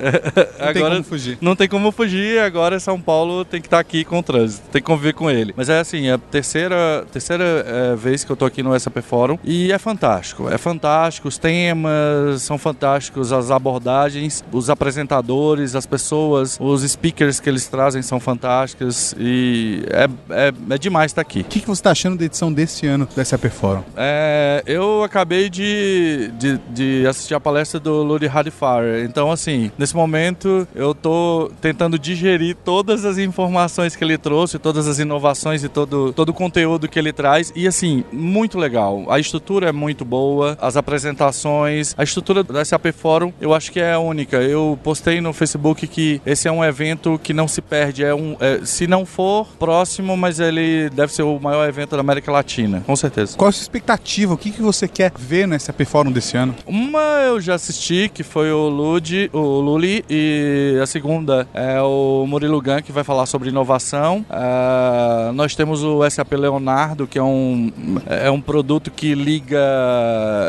[0.58, 1.38] agora tem como fugir.
[1.40, 2.38] não tem como fugir.
[2.38, 5.30] Agora São Paulo tem que estar tá aqui com o trânsito, tem que conviver com
[5.30, 5.54] ele.
[5.56, 8.98] Mas é assim, é a terceira, terceira é, vez que eu tô aqui no SAP
[8.98, 10.48] Forum e é fantástico.
[10.50, 17.48] É fantástico, os temas são fantásticos, as abordagens, os apresentadores, as pessoas, os speakers que
[17.48, 21.40] eles trazem são fantásticos e é, é, é demais estar aqui.
[21.40, 23.82] O que, que você está achando da edição desse ano do SAP Forum?
[23.96, 28.82] É, eu acabei de, de, de, assistir a palestra do Ludi Hadifar.
[29.04, 33.61] Então, assim, nesse momento eu tô tentando digerir todas as informações
[33.96, 37.52] que ele trouxe, todas as inovações e todo, todo o conteúdo que ele traz.
[37.54, 39.04] E, assim, muito legal.
[39.08, 43.80] A estrutura é muito boa, as apresentações, a estrutura do SAP Forum eu acho que
[43.80, 44.36] é única.
[44.36, 48.04] Eu postei no Facebook que esse é um evento que não se perde.
[48.04, 52.00] É um, é, se não for próximo, mas ele deve ser o maior evento da
[52.00, 53.36] América Latina, com certeza.
[53.36, 54.34] Qual a sua expectativa?
[54.34, 56.54] O que, que você quer ver no SAP Forum desse ano?
[56.66, 62.24] Uma eu já assisti, que foi o Ludi, o Luli, e a segunda é o
[62.26, 64.24] Murilo Gan, que vai falar sobre inovação.
[64.28, 67.70] Uh, nós temos o SAP Leonardo, que é um,
[68.06, 69.58] é um produto que liga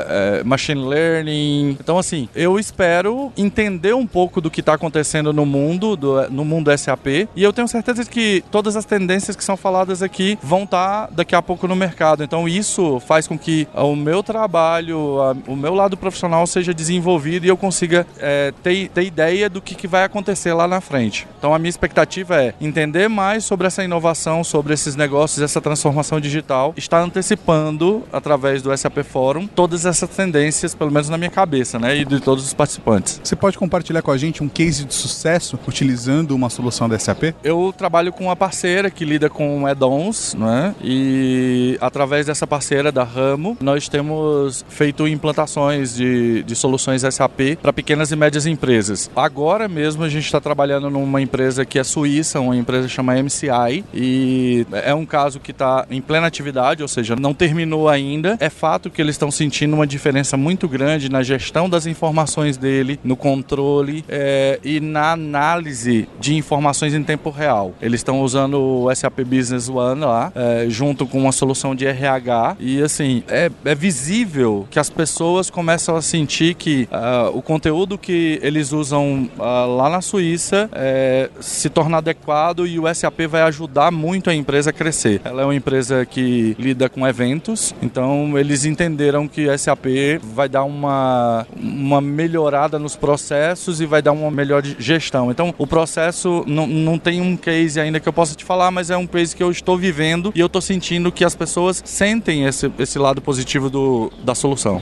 [0.09, 1.77] é, machine learning.
[1.79, 6.45] Então, assim, eu espero entender um pouco do que está acontecendo no mundo, do, no
[6.45, 10.63] mundo SAP, e eu tenho certeza que todas as tendências que são faladas aqui vão
[10.63, 12.23] estar tá daqui a pouco no mercado.
[12.23, 17.45] Então, isso faz com que o meu trabalho, a, o meu lado profissional seja desenvolvido
[17.45, 21.27] e eu consiga é, ter, ter ideia do que, que vai acontecer lá na frente.
[21.37, 26.19] Então, a minha expectativa é entender mais sobre essa inovação, sobre esses negócios, essa transformação
[26.19, 31.79] digital, estar antecipando, através do SAP Forum, todas essas tendências, pelo menos na minha cabeça,
[31.79, 33.21] né, e de todos os participantes.
[33.23, 37.33] Você pode compartilhar com a gente um case de sucesso utilizando uma solução da SAP?
[37.43, 43.03] Eu trabalho com uma parceira que lida com add-ons, né, e através dessa parceira da
[43.03, 49.09] Ramo, nós temos feito implantações de, de soluções SAP para pequenas e médias empresas.
[49.15, 53.83] Agora mesmo a gente está trabalhando numa empresa que é suíça, uma empresa chama MCI,
[53.93, 58.37] e é um caso que está em plena atividade, ou seja, não terminou ainda.
[58.39, 62.99] É fato que eles estão sentindo uma diferença muito grande na gestão das informações dele,
[63.03, 67.73] no controle é, e na análise de informações em tempo real.
[67.81, 72.57] Eles estão usando o SAP Business One lá, é, junto com uma solução de RH,
[72.59, 77.97] e assim, é, é visível que as pessoas começam a sentir que uh, o conteúdo
[77.97, 83.41] que eles usam uh, lá na Suíça é, se torna adequado e o SAP vai
[83.43, 85.21] ajudar muito a empresa a crescer.
[85.23, 89.85] Ela é uma empresa que lida com eventos, então eles entenderam que o SAP
[90.21, 95.31] vai dar uma, uma melhorada nos processos e vai dar uma melhor gestão.
[95.31, 98.89] Então o processo não, não tem um case ainda que eu possa te falar, mas
[98.89, 102.45] é um case que eu estou vivendo e eu estou sentindo que as pessoas sentem
[102.45, 104.81] esse, esse lado positivo do, da solução.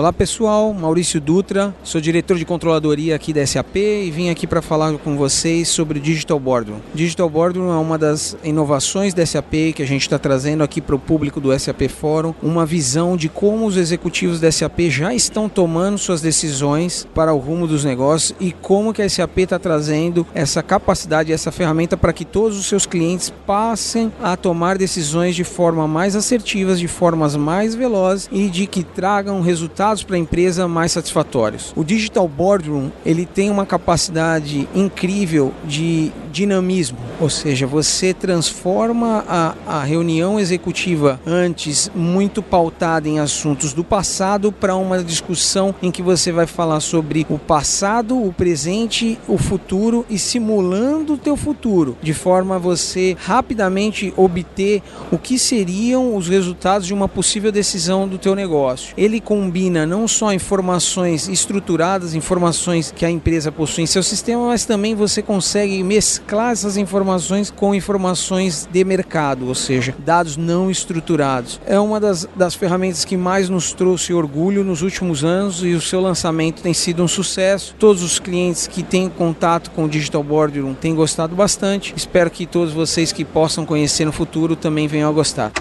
[0.00, 4.62] Olá pessoal, Maurício Dutra, sou diretor de controladoria aqui da SAP e vim aqui para
[4.62, 6.78] falar com vocês sobre Digital Boardroom.
[6.94, 10.96] Digital Boardroom é uma das inovações da SAP que a gente está trazendo aqui para
[10.96, 15.50] o público do SAP Fórum, uma visão de como os executivos da SAP já estão
[15.50, 20.26] tomando suas decisões para o rumo dos negócios e como que a SAP está trazendo
[20.34, 25.44] essa capacidade, essa ferramenta para que todos os seus clientes passem a tomar decisões de
[25.44, 30.18] forma mais assertivas, de formas mais velozes e de que tragam resultados resultados para a
[30.18, 31.72] empresa mais satisfatórios.
[31.76, 39.54] O Digital Boardroom ele tem uma capacidade incrível de dinamismo, ou seja, você transforma a,
[39.66, 46.02] a reunião executiva antes muito pautada em assuntos do passado para uma discussão em que
[46.02, 51.96] você vai falar sobre o passado, o presente, o futuro e simulando o teu futuro,
[52.00, 58.06] de forma a você rapidamente obter o que seriam os resultados de uma possível decisão
[58.06, 58.94] do teu negócio.
[58.96, 64.48] Ele combina combina não só informações estruturadas, informações que a empresa possui em seu sistema,
[64.48, 70.70] mas também você consegue mesclar essas informações com informações de mercado, ou seja, dados não
[70.70, 71.60] estruturados.
[71.64, 75.80] É uma das, das ferramentas que mais nos trouxe orgulho nos últimos anos e o
[75.80, 77.74] seu lançamento tem sido um sucesso.
[77.78, 81.94] Todos os clientes que têm contato com o Digital Boardroom têm gostado bastante.
[81.96, 85.52] Espero que todos vocês que possam conhecer no futuro também venham a gostar.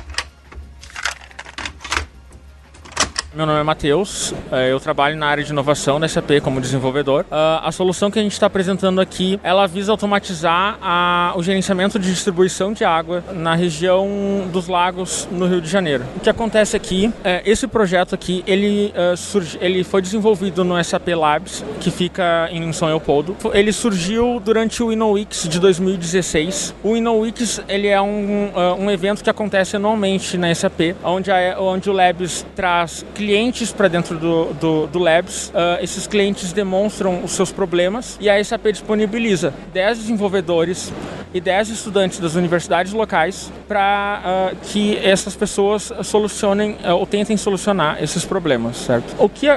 [3.40, 7.22] Meu nome é Matheus, é, eu trabalho na área de inovação da SAP como desenvolvedor.
[7.32, 11.98] Uh, a solução que a gente está apresentando aqui, ela visa automatizar a, o gerenciamento
[11.98, 14.10] de distribuição de água na região
[14.52, 16.04] dos lagos no Rio de Janeiro.
[16.18, 20.84] O que acontece aqui, é, esse projeto aqui, ele, uh, surgi, ele foi desenvolvido no
[20.84, 23.38] SAP Labs, que fica em São Leopoldo.
[23.54, 26.76] Ele surgiu durante o InnoWix de 2016.
[26.84, 31.90] O InnoWix, ele é um, um evento que acontece anualmente na SAP, onde, a, onde
[31.90, 33.29] o Labs traz clientes
[33.76, 35.50] para dentro do, do, do Labs.
[35.50, 40.92] Uh, esses clientes demonstram os seus problemas e a SAP disponibiliza 10 desenvolvedores
[41.34, 44.22] e 10 estudantes das universidades locais para
[44.54, 49.16] uh, que essas pessoas solucionem uh, ou tentem solucionar esses problemas, certo?
[49.18, 49.48] O que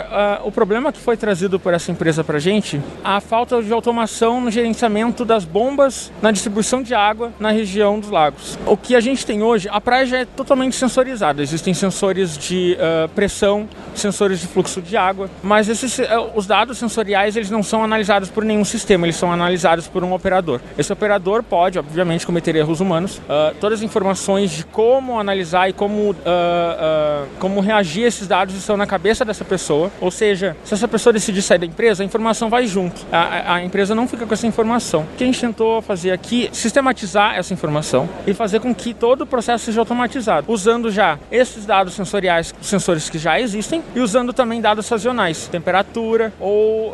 [0.45, 4.41] o problema que foi trazido por essa empresa para a gente, a falta de automação
[4.41, 8.59] no gerenciamento das bombas na distribuição de água na região dos lagos.
[8.67, 11.43] O que a gente tem hoje, a praia já é totalmente sensorizada.
[11.43, 12.77] Existem sensores de
[13.15, 13.52] pressão,
[13.95, 16.01] sensores de fluxo de água, mas esses,
[16.35, 20.13] os dados sensoriais eles não são analisados por nenhum sistema, eles são analisados por um
[20.13, 20.61] operador.
[20.77, 23.19] Esse operador pode, obviamente, cometer erros humanos.
[23.19, 28.27] Uh, todas as informações de como analisar e como, uh, uh, como reagir a esses
[28.27, 29.91] dados estão na cabeça dessa pessoa.
[30.01, 33.05] Ou seja, se essa pessoa decidir sair da empresa, a informação vai junto.
[33.13, 35.03] A, a empresa não fica com essa informação.
[35.03, 39.23] O que a gente tentou fazer aqui sistematizar essa informação e fazer com que todo
[39.23, 44.33] o processo seja automatizado, usando já esses dados sensoriais, sensores que já existem, e usando
[44.33, 46.93] também dados sazonais, temperatura ou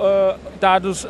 [0.60, 1.06] dados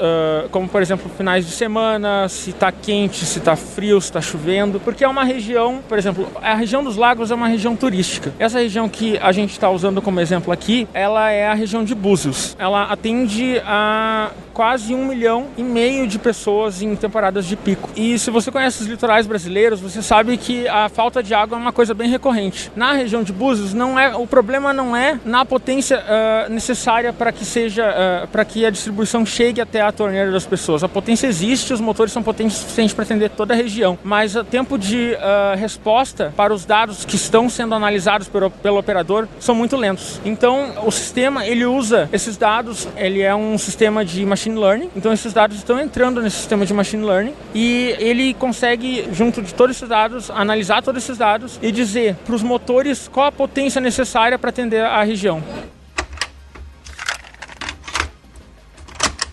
[0.51, 5.05] como, por exemplo, finais de semana, se está quente, se está frio, está chovendo, porque
[5.05, 8.33] é uma região, por exemplo, a região dos lagos é uma região turística.
[8.39, 11.95] Essa região que a gente está usando como exemplo aqui, ela é a região de
[11.95, 12.57] Búzios.
[12.59, 17.89] Ela atende a quase um milhão e meio de pessoas em temporadas de pico.
[17.95, 21.61] E se você conhece os litorais brasileiros, você sabe que a falta de água é
[21.61, 22.71] uma coisa bem recorrente.
[22.75, 27.31] Na região de Búzios, não é, o problema não é na potência uh, necessária para
[27.31, 30.83] que seja, uh, para que a distribuição chegue até a torneira das pessoas.
[30.83, 34.35] A potência existe, os motores são potentes o suficiente para atender toda a região, mas
[34.35, 39.29] o tempo de uh, resposta para os dados que estão sendo analisados pelo, pelo operador
[39.39, 40.21] são muito lentos.
[40.25, 45.13] Então, o sistema ele usa esses dados, ele é um sistema de machine learning, então
[45.13, 49.77] esses dados estão entrando nesse sistema de machine learning e ele consegue, junto de todos
[49.77, 54.39] esses dados, analisar todos esses dados e dizer para os motores qual a potência necessária
[54.39, 55.43] para atender a região região.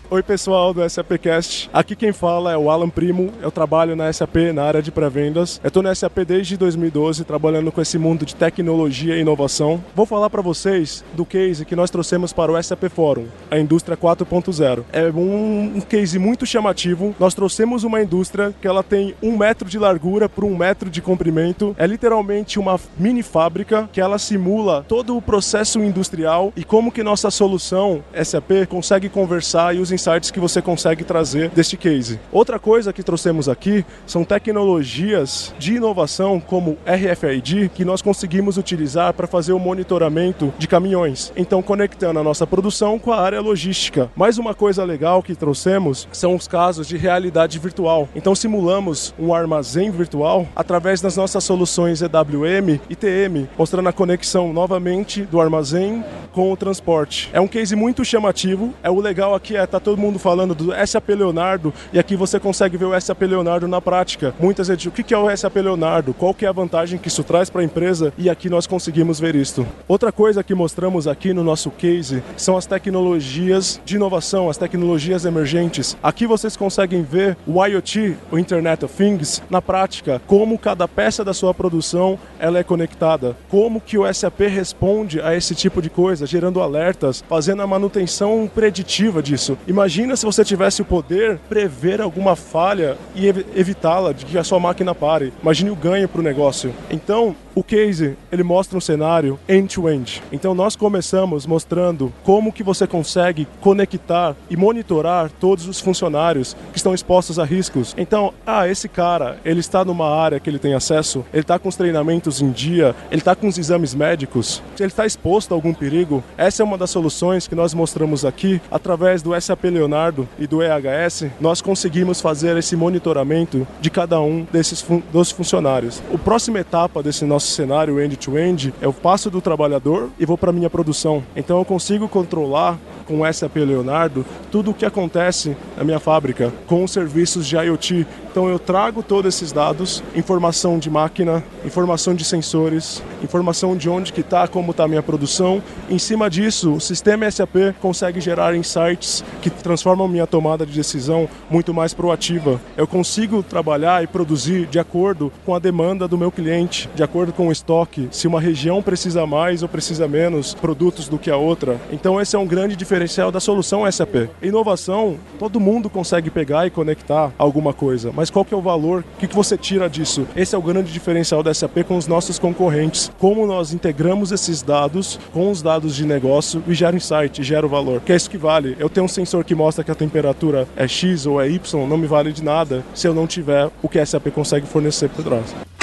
[0.08, 4.36] Oi pessoal do SAPcast, aqui quem fala é o Alan Primo, eu trabalho na SAP
[4.54, 5.60] na área de pré-vendas.
[5.64, 9.82] Eu na SAP desde 2012, trabalhando com esse mundo de tecnologia e inovação.
[9.96, 13.96] Vou falar para vocês do case que nós trouxemos para o SAP Forum, a indústria
[13.96, 14.84] 4.0.
[14.92, 17.12] É um, um case muito chamativo.
[17.18, 21.02] Nós trouxemos uma indústria que ela tem um metro de largura por um metro de
[21.02, 21.74] comprimento.
[21.76, 27.02] É literalmente uma mini fábrica que ela simula todo o processo industrial e como que
[27.02, 32.20] nossa solução SAP consegue conversar e os insights que você consegue trazer deste case.
[32.30, 39.14] Outra coisa que trouxemos aqui são tecnologias de inovação como RFID que nós conseguimos utilizar
[39.14, 41.32] para fazer o monitoramento de caminhões.
[41.36, 44.10] Então, conectando a nossa produção com a área logística.
[44.14, 48.08] Mais uma coisa legal que trouxemos são os casos de realidade virtual.
[48.14, 54.52] Então, simulamos um armazém virtual através das nossas soluções EWM e TM, mostrando a conexão
[54.52, 56.04] novamente do armazém
[56.36, 57.30] com o transporte.
[57.32, 58.74] É um case muito chamativo.
[58.82, 62.38] É o legal aqui é tá todo mundo falando do SAP Leonardo e aqui você
[62.38, 64.34] consegue ver o SAP Leonardo na prática.
[64.38, 66.12] Muitas vezes, o que é o SAP Leonardo?
[66.12, 68.12] Qual que é a vantagem que isso traz para a empresa?
[68.18, 69.66] E aqui nós conseguimos ver isto.
[69.88, 75.24] Outra coisa que mostramos aqui no nosso case são as tecnologias de inovação, as tecnologias
[75.24, 75.96] emergentes.
[76.02, 81.24] Aqui vocês conseguem ver o IoT, o Internet of Things, na prática, como cada peça
[81.24, 85.88] da sua produção ela é conectada, como que o SAP responde a esse tipo de
[85.88, 89.56] coisa, gerando alertas, fazendo a manutenção preditiva disso.
[89.66, 94.60] Imagina se você tivesse o poder prever alguma falha e evitá-la, de que a sua
[94.60, 95.32] máquina pare.
[95.42, 96.74] Imagine o ganho para o negócio.
[96.90, 100.20] Então, o case, ele mostra um cenário end-to-end.
[100.20, 100.22] -end.
[100.30, 106.76] Então nós começamos mostrando como que você consegue conectar e monitorar todos os funcionários que
[106.76, 107.94] estão expostos a riscos.
[107.96, 111.70] Então, ah, esse cara, ele está numa área que ele tem acesso, ele está com
[111.70, 115.72] os treinamentos em dia, ele está com os exames médicos, ele está exposto a algum
[115.72, 116.22] perigo.
[116.36, 120.62] Essa é uma das soluções que nós mostramos aqui através do SAP Leonardo e do
[120.62, 121.24] EHS.
[121.40, 126.02] Nós conseguimos fazer esse monitoramento de cada um desses fun dos funcionários.
[126.12, 130.50] A próxima etapa desse nosso nosso cenário end-to-end, eu passo do trabalhador e vou para
[130.50, 131.22] minha produção.
[131.36, 132.76] Então eu consigo controlar
[133.06, 137.56] com o SAP Leonardo tudo o que acontece na minha fábrica com os serviços de
[137.56, 138.04] IoT.
[138.30, 144.12] Então eu trago todos esses dados, informação de máquina, informação de sensores, informação de onde
[144.12, 145.62] que está, como está a minha produção.
[145.88, 151.28] Em cima disso, o sistema SAP consegue gerar insights que transformam minha tomada de decisão
[151.48, 152.60] muito mais proativa.
[152.76, 157.32] Eu consigo trabalhar e produzir de acordo com a demanda do meu cliente, de acordo
[157.36, 161.36] com o estoque, se uma região precisa mais ou precisa menos produtos do que a
[161.36, 161.78] outra.
[161.92, 164.28] Então esse é um grande diferencial da solução SAP.
[164.42, 169.04] Inovação, todo mundo consegue pegar e conectar alguma coisa, mas qual que é o valor?
[169.16, 170.26] O que, que você tira disso?
[170.34, 173.10] Esse é o grande diferencial da SAP com os nossos concorrentes.
[173.18, 177.68] Como nós integramos esses dados com os dados de negócio e gera insight, gera o
[177.68, 178.00] valor.
[178.00, 178.76] Que é isso que vale.
[178.78, 181.98] Eu tenho um sensor que mostra que a temperatura é X ou é Y, não
[181.98, 185.22] me vale de nada se eu não tiver o que a SAP consegue fornecer por
[185.22, 185.75] trás.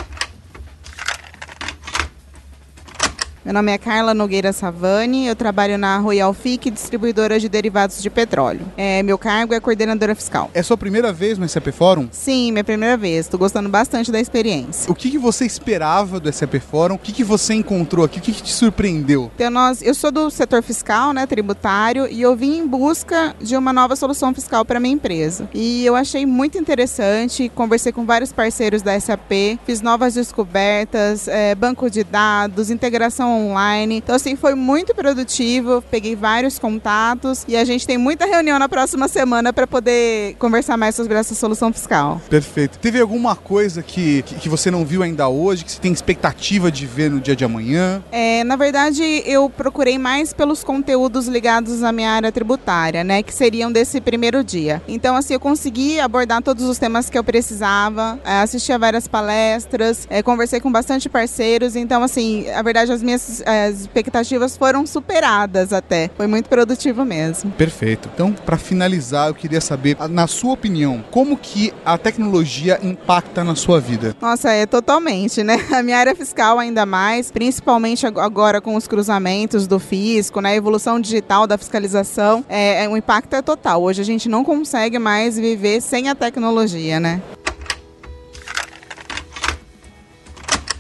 [3.46, 8.10] Meu nome é Carla Nogueira Savani, eu trabalho na Royal FIC, distribuidora de derivados de
[8.10, 8.62] petróleo.
[8.78, 10.50] É, meu cargo é coordenadora fiscal.
[10.54, 12.08] É sua primeira vez no SAP Fórum?
[12.10, 13.26] Sim, minha primeira vez.
[13.26, 14.90] Estou gostando bastante da experiência.
[14.90, 16.96] O que, que você esperava do SAP Fórum?
[16.96, 18.20] O que, que você encontrou aqui?
[18.20, 19.30] O que, que te surpreendeu?
[19.36, 23.58] Então, nós, eu sou do setor fiscal, né, tributário, e eu vim em busca de
[23.58, 25.50] uma nova solução fiscal para minha empresa.
[25.54, 31.54] E eu achei muito interessante, conversei com vários parceiros da SAP, fiz novas descobertas, é,
[31.54, 33.98] banco de dados, integração online.
[33.98, 35.84] Então, assim, foi muito produtivo.
[35.90, 40.78] Peguei vários contatos e a gente tem muita reunião na próxima semana para poder conversar
[40.78, 42.22] mais sobre essa solução fiscal.
[42.30, 42.78] Perfeito.
[42.80, 46.72] Teve alguma coisa que, que, que você não viu ainda hoje, que você tem expectativa
[46.72, 48.04] de ver no dia de amanhã?
[48.12, 53.24] É, na verdade, eu procurei mais pelos conteúdos ligados à minha área tributária, né?
[53.24, 54.82] Que seriam desse primeiro dia.
[54.88, 59.08] Então, assim, eu consegui abordar todos os temas que eu precisava, é, assisti a várias
[59.08, 61.76] palestras, é, conversei com bastante parceiros.
[61.76, 66.10] Então, assim, a verdade, as minhas as expectativas foram superadas até.
[66.16, 67.52] Foi muito produtivo mesmo.
[67.52, 68.10] Perfeito.
[68.14, 73.56] Então, para finalizar, eu queria saber, na sua opinião, como que a tecnologia impacta na
[73.56, 74.16] sua vida?
[74.22, 75.58] Nossa, é totalmente, né?
[75.74, 80.52] A minha área fiscal ainda mais, principalmente agora com os cruzamentos do fisco, né?
[80.52, 83.82] A evolução digital da fiscalização, é, é, o impacto é total.
[83.82, 87.22] Hoje a gente não consegue mais viver sem a tecnologia, né?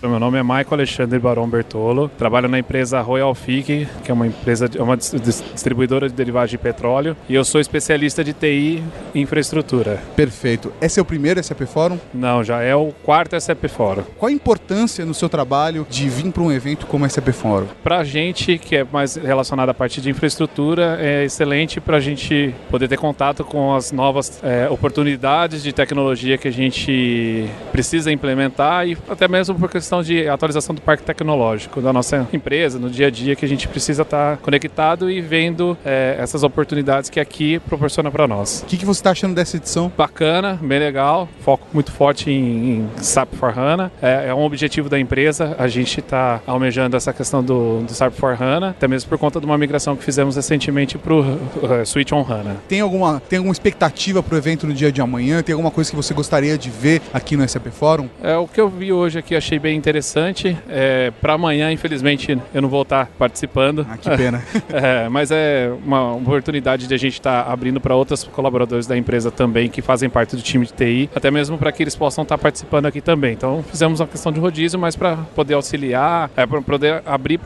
[0.03, 4.27] Meu nome é Michael Alexandre Barão Bertolo, trabalho na empresa Royal FIC, que é uma
[4.27, 8.83] empresa, uma distribuidora de derivados de petróleo, e eu sou especialista de TI
[9.15, 10.03] e infraestrutura.
[10.13, 10.73] Perfeito.
[10.81, 11.97] Esse é o primeiro SAP Fórum?
[12.13, 14.03] Não, já é o quarto SAP Fórum.
[14.17, 17.67] Qual a importância no seu trabalho de vir para um evento como o SAP Fórum?
[17.81, 22.01] Para a gente, que é mais relacionado à parte de infraestrutura, é excelente para a
[22.01, 28.11] gente poder ter contato com as novas é, oportunidades de tecnologia que a gente precisa
[28.11, 32.79] implementar e até mesmo por questão questão de atualização do parque tecnológico da nossa empresa,
[32.79, 37.09] no dia a dia, que a gente precisa estar conectado e vendo é, essas oportunidades
[37.09, 38.63] que aqui proporciona para nós.
[38.63, 39.91] O que, que você está achando dessa edição?
[39.95, 43.91] Bacana, bem legal, foco muito forte em, em SAP for HANA.
[44.01, 48.13] É, é, um objetivo da empresa, a gente está almejando essa questão do, do SAP
[48.13, 51.85] for HANA, até mesmo por conta de uma migração que fizemos recentemente para o uh,
[51.85, 52.57] Switch on HANA.
[52.67, 55.43] Tem alguma, tem alguma expectativa para o evento no dia de amanhã?
[55.43, 58.09] Tem alguma coisa que você gostaria de ver aqui no SAP Fórum?
[58.23, 60.57] É, o que eu vi hoje aqui achei bem interessante.
[60.69, 63.85] É, para amanhã, infelizmente, eu não vou estar participando.
[63.89, 64.41] Ah, que pena.
[64.71, 69.29] é, mas é uma oportunidade de a gente estar abrindo para outros colaboradores da empresa
[69.29, 72.37] também que fazem parte do time de TI, até mesmo para que eles possam estar
[72.37, 73.33] participando aqui também.
[73.33, 77.39] Então, fizemos uma questão de rodízio, mas para poder auxiliar, é, para poder abrir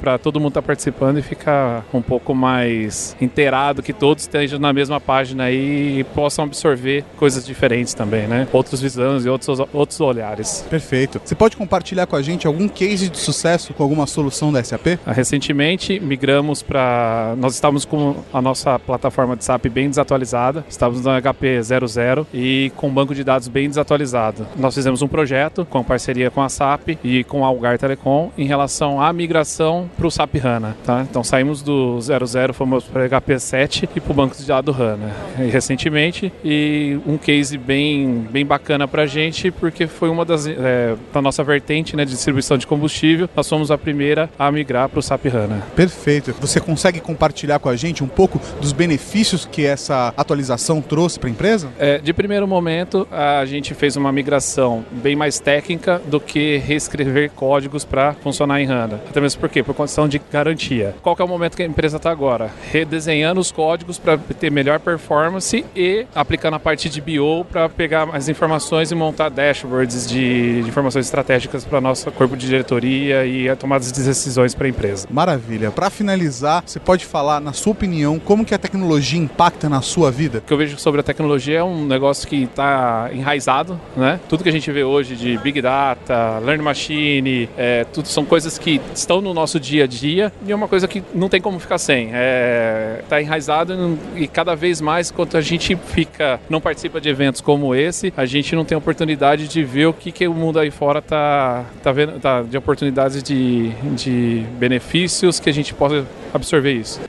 [0.00, 4.72] para todo mundo estar participando e ficar um pouco mais inteirado, que todos estejam na
[4.72, 8.48] mesma página aí e possam absorver coisas diferentes também, né?
[8.52, 10.64] Outros visões e outros, outros olhares.
[10.70, 11.20] Perfeito.
[11.22, 14.98] Você pode compartilhar com a gente algum case de sucesso com alguma solução da SAP?
[15.04, 17.34] Ah, recentemente migramos para.
[17.36, 22.72] Nós estávamos com a nossa plataforma de SAP bem desatualizada, estávamos no HP 00 e
[22.76, 24.46] com um banco de dados bem desatualizado.
[24.56, 28.46] Nós fizemos um projeto com parceria com a SAP e com a Algar Telecom em
[28.46, 30.76] relação à migração para o SAP HANA.
[30.86, 31.04] Tá?
[31.08, 35.10] Então saímos do 00, fomos para HP 7 e para o banco de dados HANA
[35.40, 36.32] e, recentemente.
[36.44, 40.46] E um case bem, bem bacana para a gente porque foi uma das.
[40.46, 44.52] É, da nossa vertente vertente né, de distribuição de combustível, nós fomos a primeira a
[44.52, 45.62] migrar para o SAP HANA.
[45.74, 46.34] Perfeito.
[46.40, 51.28] Você consegue compartilhar com a gente um pouco dos benefícios que essa atualização trouxe para
[51.28, 51.68] a empresa?
[51.78, 57.30] É, de primeiro momento, a gente fez uma migração bem mais técnica do que reescrever
[57.30, 59.00] códigos para funcionar em HANA.
[59.08, 60.94] Até mesmo porque, por condição de garantia.
[61.00, 62.50] Qual é o momento que a empresa está agora?
[62.70, 68.06] Redesenhando os códigos para ter melhor performance e aplicando a parte de BO para pegar
[68.06, 73.48] mais informações e montar dashboards de informações estratégicas estratégicas para nosso corpo de diretoria e
[73.48, 75.06] a tomada de decisões para a empresa.
[75.10, 75.70] Maravilha.
[75.70, 80.10] Para finalizar, você pode falar, na sua opinião, como que a tecnologia impacta na sua
[80.10, 80.38] vida?
[80.38, 84.18] O que eu vejo sobre a tecnologia é um negócio que está enraizado, né?
[84.28, 88.58] Tudo que a gente vê hoje de Big Data, Learning Machine, é, tudo são coisas
[88.58, 91.58] que estão no nosso dia a dia e é uma coisa que não tem como
[91.58, 92.06] ficar sem.
[92.06, 97.08] Está é, tá enraizado e cada vez mais, quanto a gente fica, não participa de
[97.08, 100.58] eventos como esse, a gente não tem oportunidade de ver o que, que o mundo
[100.58, 101.41] aí fora está
[101.82, 107.00] tá vendo, tá, de oportunidades de, de benefícios que a gente possa absorver isso.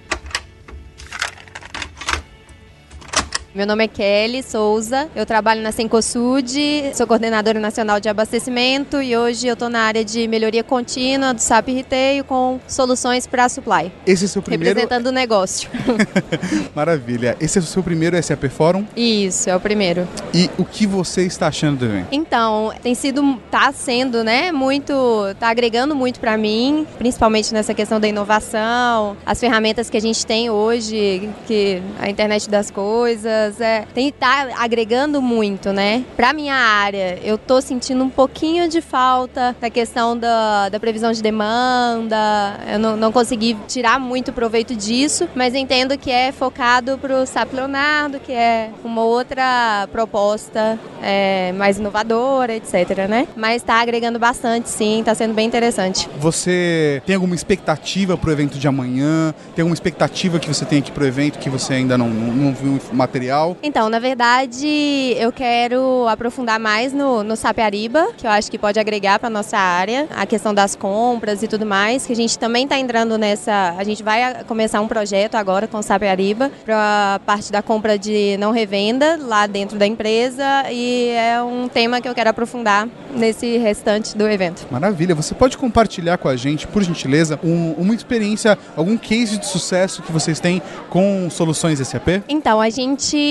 [3.56, 6.60] Meu nome é Kelly Souza, eu trabalho na Sencosud,
[6.96, 11.40] sou coordenadora nacional de abastecimento e hoje eu estou na área de melhoria contínua do
[11.40, 13.92] SAP Retail com soluções para supply.
[14.08, 14.74] Esse é o seu primeiro...
[14.74, 15.70] Representando o negócio.
[16.74, 17.38] Maravilha.
[17.40, 18.88] Esse é o seu primeiro SAP Fórum?
[18.98, 20.08] Isso, é o primeiro.
[20.34, 22.08] E o que você está achando do evento?
[22.12, 24.94] Então, tem sido, tá sendo, né, muito,
[25.40, 30.26] tá agregando muito para mim, principalmente nessa questão da inovação, as ferramentas que a gente
[30.26, 36.04] tem hoje, que a internet das coisas, é, tem tá agregando muito, né?
[36.16, 41.12] Para minha área, eu tô sentindo um pouquinho de falta da questão da, da previsão
[41.12, 42.58] de demanda.
[42.72, 47.26] Eu não, não consegui tirar muito proveito disso, mas entendo que é focado para o
[47.26, 53.28] SAP Leonardo, que é uma outra proposta é, mais inovadora, etc, né?
[53.36, 56.10] Mas está agregando bastante, sim, está sendo bem interessante.
[56.20, 59.34] Você tem alguma expectativa para o evento de amanhã?
[59.56, 62.54] Tem alguma expectativa que você tem aqui para o evento que você ainda não, não
[62.54, 63.33] viu material?
[63.62, 68.58] Então, na verdade, eu quero aprofundar mais no, no SAP Ariba, que eu acho que
[68.58, 72.38] pode agregar para nossa área, a questão das compras e tudo mais, que a gente
[72.38, 73.76] também está entrando nessa.
[73.78, 77.62] A gente vai começar um projeto agora com o SAP Ariba para a parte da
[77.62, 82.30] compra de não revenda lá dentro da empresa e é um tema que eu quero
[82.30, 84.66] aprofundar nesse restante do evento.
[84.72, 85.16] Maravilha.
[85.16, 90.02] Você pode compartilhar com a gente, por gentileza, um, uma experiência, algum case de sucesso
[90.02, 92.24] que vocês têm com soluções SAP?
[92.28, 93.23] Então, a gente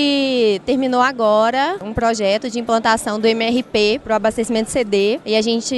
[0.65, 5.75] terminou agora um projeto de implantação do MRP para o abastecimento CD e a gente,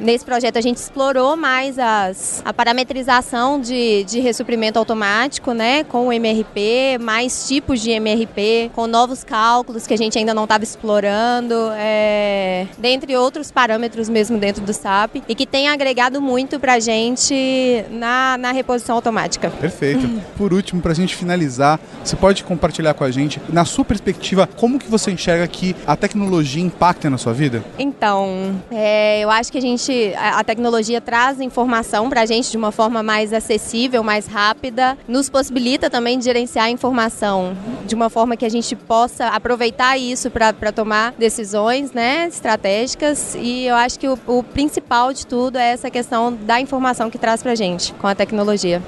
[0.00, 6.08] nesse projeto, a gente explorou mais as, a parametrização de, de ressuprimento automático, né, com
[6.08, 10.64] o MRP, mais tipos de MRP, com novos cálculos que a gente ainda não estava
[10.64, 16.74] explorando, é, dentre outros parâmetros mesmo dentro do SAP e que tem agregado muito para
[16.74, 19.50] a gente na, na reposição automática.
[19.50, 20.08] Perfeito.
[20.36, 23.84] Por último, para a gente finalizar, você pode compartilhar com a gente gente, na sua
[23.84, 27.62] perspectiva, como que você enxerga que a tecnologia impacta na sua vida?
[27.78, 32.56] Então, é, eu acho que a gente, a, tecnologia traz informação para a gente de
[32.56, 37.56] uma forma mais acessível, mais rápida, nos possibilita também gerenciar a informação
[37.86, 43.66] de uma forma que a gente possa aproveitar isso para tomar decisões né, estratégicas e
[43.66, 47.42] eu acho que o, o principal de tudo é essa questão da informação que traz
[47.42, 48.82] para a gente com a tecnologia.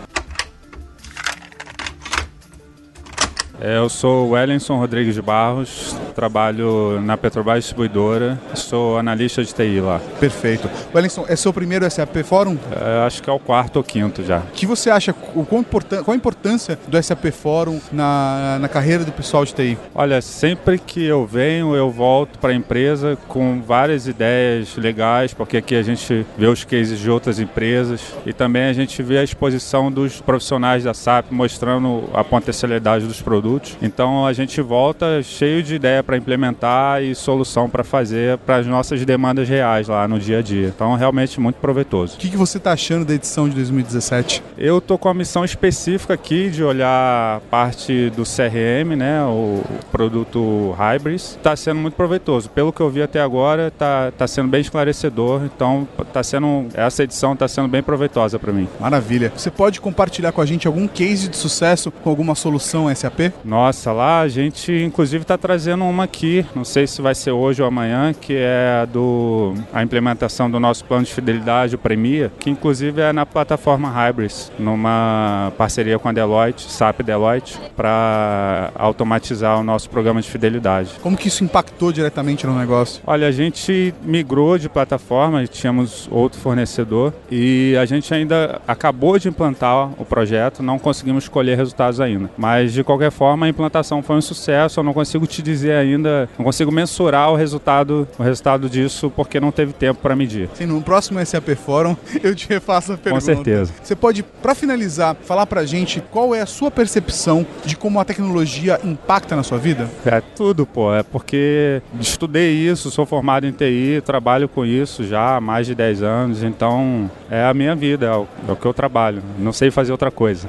[3.60, 9.80] Eu sou o Wellington Rodrigues de Barros, trabalho na Petrobras Distribuidora, sou analista de TI
[9.80, 10.00] lá.
[10.18, 10.68] Perfeito.
[10.94, 12.56] Wellington, é seu primeiro SAP Fórum?
[12.72, 14.38] É, acho que é o quarto ou quinto já.
[14.38, 19.04] O que você acha, o qual, qual a importância do SAP Fórum na, na carreira
[19.04, 19.78] do pessoal de TI?
[19.94, 25.58] Olha, sempre que eu venho, eu volto para a empresa com várias ideias legais, porque
[25.58, 29.22] aqui a gente vê os cases de outras empresas e também a gente vê a
[29.22, 33.76] exposição dos profissionais da SAP mostrando a potencialidade dos produtos produtos.
[33.82, 38.66] Então a gente volta cheio de ideia para implementar e solução para fazer para as
[38.66, 40.68] nossas demandas reais lá no dia a dia.
[40.68, 42.14] Então realmente muito proveitoso.
[42.16, 44.42] O que, que você está achando da edição de 2017?
[44.56, 50.74] Eu tô com a missão específica aqui de olhar parte do CRM, né, o produto
[50.78, 51.36] Hybris.
[51.36, 52.50] Está sendo muito proveitoso.
[52.50, 55.42] Pelo que eu vi até agora, está tá sendo bem esclarecedor.
[55.44, 58.68] Então tá sendo essa edição está sendo bem proveitosa para mim.
[58.78, 59.32] Maravilha.
[59.34, 63.32] Você pode compartilhar com a gente algum case de sucesso com alguma solução SAP?
[63.44, 67.62] Nossa, lá a gente inclusive está trazendo uma aqui, não sei se vai ser hoje
[67.62, 72.30] ou amanhã, que é a do a implementação do nosso plano de fidelidade, o Premia,
[72.38, 79.58] que inclusive é na plataforma Hybris, numa parceria com a Deloitte, SAP Deloitte, para automatizar
[79.58, 80.92] o nosso programa de fidelidade.
[81.00, 83.02] Como que isso impactou diretamente no negócio?
[83.06, 89.28] Olha, a gente migrou de plataforma, tínhamos outro fornecedor e a gente ainda acabou de
[89.28, 92.30] implantar o projeto, não conseguimos colher resultados ainda.
[92.36, 94.80] Mas de qualquer forma forma, a implantação foi um sucesso.
[94.80, 99.38] Eu não consigo te dizer ainda, não consigo mensurar o resultado, o resultado disso, porque
[99.38, 100.48] não teve tempo para medir.
[100.54, 101.94] Sim, no próximo SAP Fórum
[102.24, 103.22] eu te refaço a pergunta.
[103.22, 103.74] certeza.
[103.82, 108.06] Você pode, para finalizar, falar pra gente qual é a sua percepção de como a
[108.06, 109.90] tecnologia impacta na sua vida?
[110.06, 110.94] É tudo, pô.
[110.94, 115.74] É porque estudei isso, sou formado em TI, trabalho com isso já há mais de
[115.74, 119.22] 10 anos, então é a minha vida, é o, é o que eu trabalho.
[119.38, 120.48] Não sei fazer outra coisa.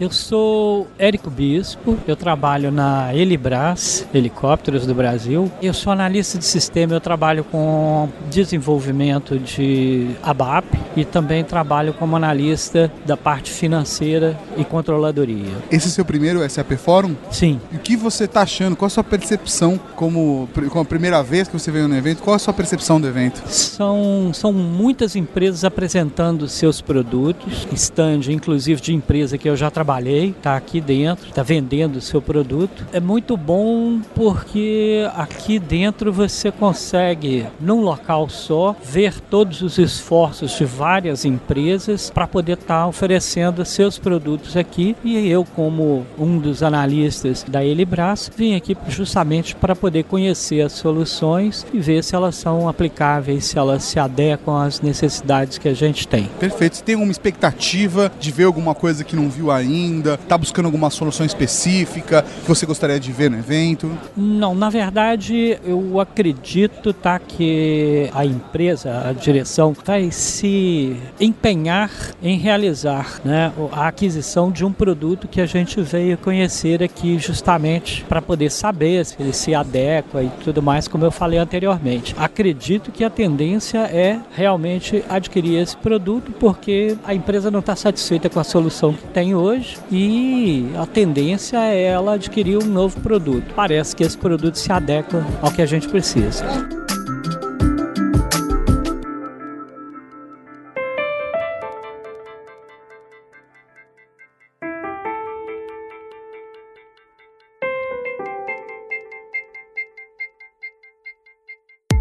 [0.00, 5.52] Eu sou Érico Bispo, eu trabalho na Elibras, Helicópteros do Brasil.
[5.60, 10.64] Eu sou analista de sistema, eu trabalho com desenvolvimento de ABAP
[10.96, 15.52] e também trabalho como analista da parte financeira e controladoria.
[15.70, 17.14] Esse é seu primeiro SAP Fórum?
[17.30, 17.60] Sim.
[17.70, 18.76] E o que você está achando?
[18.76, 22.22] Qual a sua percepção como, como a primeira vez que você veio no evento?
[22.22, 23.42] Qual a sua percepção do evento?
[23.50, 29.89] São, são muitas empresas apresentando seus produtos, stand inclusive de empresa que eu já trabalhei,
[29.98, 32.86] está aqui dentro, está vendendo o seu produto.
[32.92, 40.56] É muito bom porque aqui dentro você consegue, num local só, ver todos os esforços
[40.56, 44.96] de várias empresas para poder estar oferecendo seus produtos aqui.
[45.04, 50.72] E eu, como um dos analistas da Elibras, vim aqui justamente para poder conhecer as
[50.72, 55.74] soluções e ver se elas são aplicáveis, se elas se adequam às necessidades que a
[55.74, 56.24] gente tem.
[56.38, 56.76] Perfeito.
[56.76, 59.79] Você tem alguma expectativa de ver alguma coisa que não viu ainda?
[60.22, 63.90] Está buscando alguma solução específica que você gostaria de ver no evento?
[64.16, 71.90] Não, na verdade, eu acredito tá, que a empresa, a direção, vai se empenhar
[72.22, 78.04] em realizar né, a aquisição de um produto que a gente veio conhecer aqui justamente
[78.08, 82.14] para poder saber se ele se adequa e tudo mais, como eu falei anteriormente.
[82.18, 88.28] Acredito que a tendência é realmente adquirir esse produto porque a empresa não está satisfeita
[88.28, 93.54] com a solução que tem hoje e a tendência é ela adquirir um novo produto.
[93.54, 96.44] Parece que esse produto se adequa ao que a gente precisa.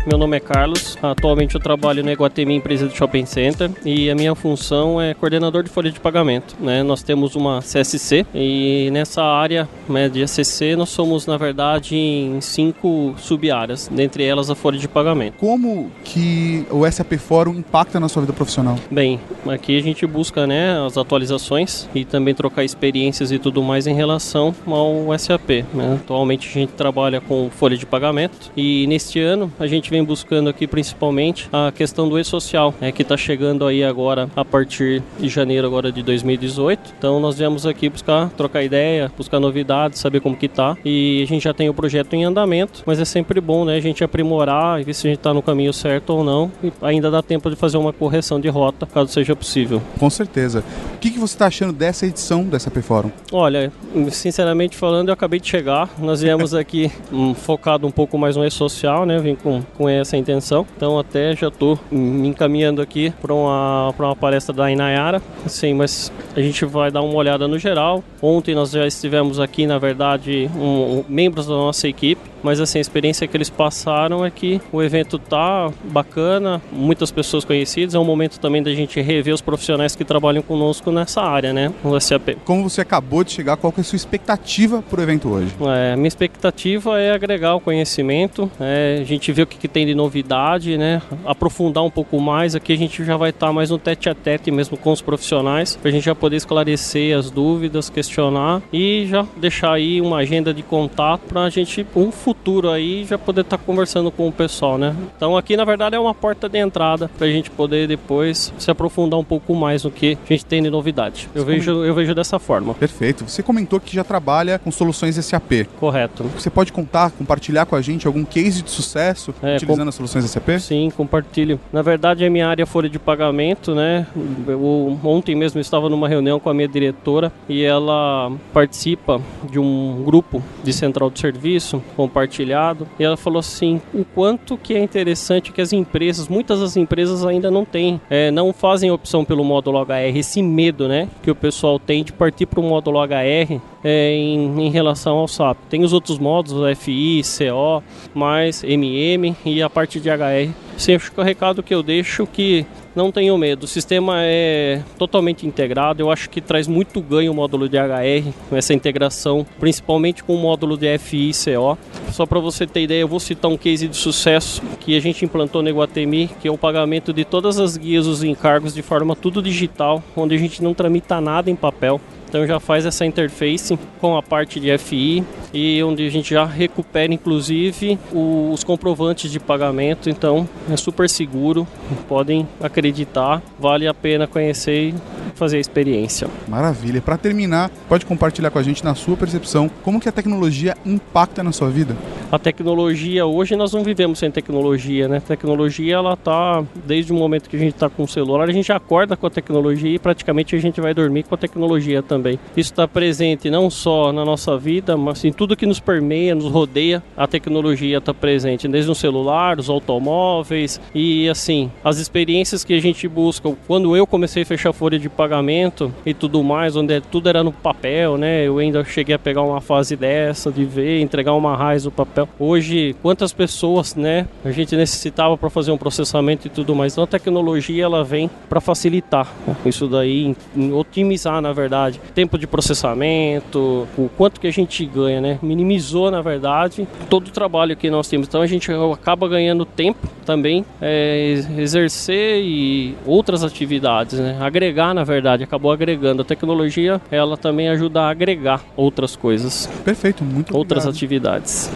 [0.07, 4.15] Meu nome é Carlos, atualmente eu trabalho no Iguatemi Empresa de Shopping Center e a
[4.15, 6.55] minha função é coordenador de folha de pagamento.
[6.59, 6.81] Né?
[6.81, 12.39] Nós temos uma CSC e nessa área né, de ACC nós somos na verdade em
[12.39, 15.35] cinco sub-áreas, dentre elas a folha de pagamento.
[15.37, 18.79] Como que o SAP Fórum impacta na sua vida profissional?
[18.89, 19.19] Bem,
[19.49, 23.93] aqui a gente busca né, as atualizações e também trocar experiências e tudo mais em
[23.93, 25.65] relação ao SAP.
[25.73, 25.99] Né?
[26.01, 30.49] Atualmente a gente trabalha com folha de pagamento e neste ano a gente vem buscando
[30.49, 35.29] aqui principalmente a questão do e-social, né, que está chegando aí agora a partir de
[35.29, 36.93] janeiro agora de 2018.
[36.97, 40.77] Então nós viemos aqui buscar trocar ideia, buscar novidades, saber como que tá.
[40.85, 43.81] E a gente já tem o projeto em andamento, mas é sempre bom, né, a
[43.81, 46.51] gente aprimorar e ver se a gente está no caminho certo ou não.
[46.63, 49.81] E ainda dá tempo de fazer uma correção de rota, caso seja possível.
[49.99, 50.63] Com certeza.
[50.95, 53.11] O que, que você está achando dessa edição dessa SAP Fórum?
[53.31, 53.71] Olha,
[54.11, 55.89] sinceramente falando, eu acabei de chegar.
[55.97, 59.17] Nós viemos aqui um, focado um pouco mais no e-social, né?
[59.19, 60.67] Vim com, com essa intenção.
[60.75, 65.21] Então até já estou me encaminhando aqui para uma, uma palestra da Inayara.
[65.47, 68.03] Sim, mas a gente vai dar uma olhada no geral.
[68.21, 72.21] Ontem nós já estivemos aqui, na verdade, um, um, membros da nossa equipe.
[72.43, 77.43] Mas assim, a experiência que eles passaram é que o evento tá bacana, muitas pessoas
[77.45, 77.95] conhecidas.
[77.95, 81.71] É um momento também da gente rever os profissionais que trabalham conosco nessa área, né?
[81.83, 82.37] No SAP.
[82.45, 85.53] Como você acabou de chegar, qual que é a sua expectativa para o evento hoje?
[85.61, 89.85] É, minha expectativa é agregar o conhecimento, é, a gente vê o que, que, tem
[89.85, 91.01] de novidade, né?
[91.25, 92.55] Aprofundar um pouco mais.
[92.55, 95.01] Aqui a gente já vai estar tá mais no tete a tete mesmo com os
[95.01, 100.17] profissionais, para a gente já poder esclarecer as dúvidas, questionar e já deixar aí uma
[100.17, 102.28] agenda de contato para a gente, um futuro
[102.69, 104.95] aí, já poder estar tá conversando com o pessoal, né?
[105.15, 108.71] Então aqui na verdade é uma porta de entrada para a gente poder depois se
[108.71, 111.29] aprofundar um pouco mais no que a gente tem de novidade.
[111.33, 112.73] Eu vejo, eu vejo dessa forma.
[112.73, 113.23] Perfeito.
[113.27, 115.67] Você comentou que já trabalha com soluções SAP.
[115.79, 116.23] Correto.
[116.35, 119.89] Você pode contar, compartilhar com a gente algum case de sucesso é, utilizando com...
[119.89, 120.59] as soluções SAP?
[120.59, 121.59] Sim, compartilho.
[121.71, 124.07] Na verdade, a minha área folha de pagamento, né?
[124.47, 130.03] Eu, ontem mesmo estava numa reunião com a minha diretora e ela participa de um
[130.03, 131.81] grupo de central de serviço
[132.19, 136.75] compartilhado e ela falou assim o quanto que é interessante que as empresas, muitas das
[136.75, 141.31] empresas ainda não têm, é, não fazem opção pelo módulo HR, esse medo, né, que
[141.31, 145.57] o pessoal tem de partir para o módulo HR é, em, em, relação ao SAP.
[145.69, 147.81] Tem os outros módulos, FI, CO,
[148.13, 150.51] mais MM e a parte de HR.
[150.77, 152.65] Sempre o recado que eu deixo que
[152.95, 153.63] não tenham medo.
[153.63, 156.01] O sistema é totalmente integrado.
[156.01, 160.37] Eu acho que traz muito ganho o módulo de HR, essa integração, principalmente com o
[160.37, 161.77] módulo de FI e CO.
[162.11, 165.23] Só para você ter ideia, eu vou citar um case de sucesso que a gente
[165.23, 169.15] implantou no Iguatemi, que é o pagamento de todas as guias, os encargos de forma
[169.15, 172.01] tudo digital, onde a gente não tramita nada em papel.
[172.29, 176.45] Então já faz essa interface com a parte de FI e onde a gente já
[176.45, 180.11] recupera inclusive os comprovantes de pagamento.
[180.11, 181.67] Então é super seguro,
[182.07, 184.95] podem acreditar, vale a pena conhecer e
[185.33, 186.27] fazer a experiência.
[186.47, 187.01] Maravilha.
[187.01, 191.41] Para terminar, pode compartilhar com a gente na sua percepção como que a tecnologia impacta
[191.41, 191.95] na sua vida?
[192.31, 195.17] A tecnologia hoje nós não vivemos sem tecnologia, né?
[195.17, 198.53] A tecnologia ela tá desde o momento que a gente está com o celular, a
[198.53, 202.18] gente acorda com a tecnologia e praticamente a gente vai dormir com a tecnologia também.
[202.55, 206.45] Isso está presente não só na nossa vida, mas em tudo que nos permeia, nos
[206.51, 212.73] rodeia, a tecnologia está presente, desde o celular, os automóveis e assim, as experiências que
[212.73, 213.55] a gente busca.
[213.67, 217.51] Quando eu comecei a fechar folha de pagamento e tudo mais, onde tudo era no
[217.51, 218.47] papel, né?
[218.47, 222.27] Eu ainda cheguei a pegar uma fase dessa de ver, entregar uma raiz no papel.
[222.37, 226.93] Hoje, quantas pessoas, né, a gente necessitava para fazer um processamento e tudo mais.
[226.93, 229.27] Então a tecnologia ela vem para facilitar
[229.65, 230.35] isso daí,
[230.73, 235.39] otimizar, na verdade, tempo de processamento, o quanto que a gente ganha, né?
[235.41, 238.27] Minimizou, na verdade, todo o trabalho que nós temos.
[238.27, 244.37] Então a gente acaba ganhando tempo também, é, exercer e outras atividades, né?
[244.39, 246.21] Agregar, na verdade, acabou agregando.
[246.21, 249.67] A tecnologia, ela também ajuda a agregar outras coisas.
[249.83, 250.95] Perfeito, muito Outras obrigado.
[250.95, 251.71] atividades.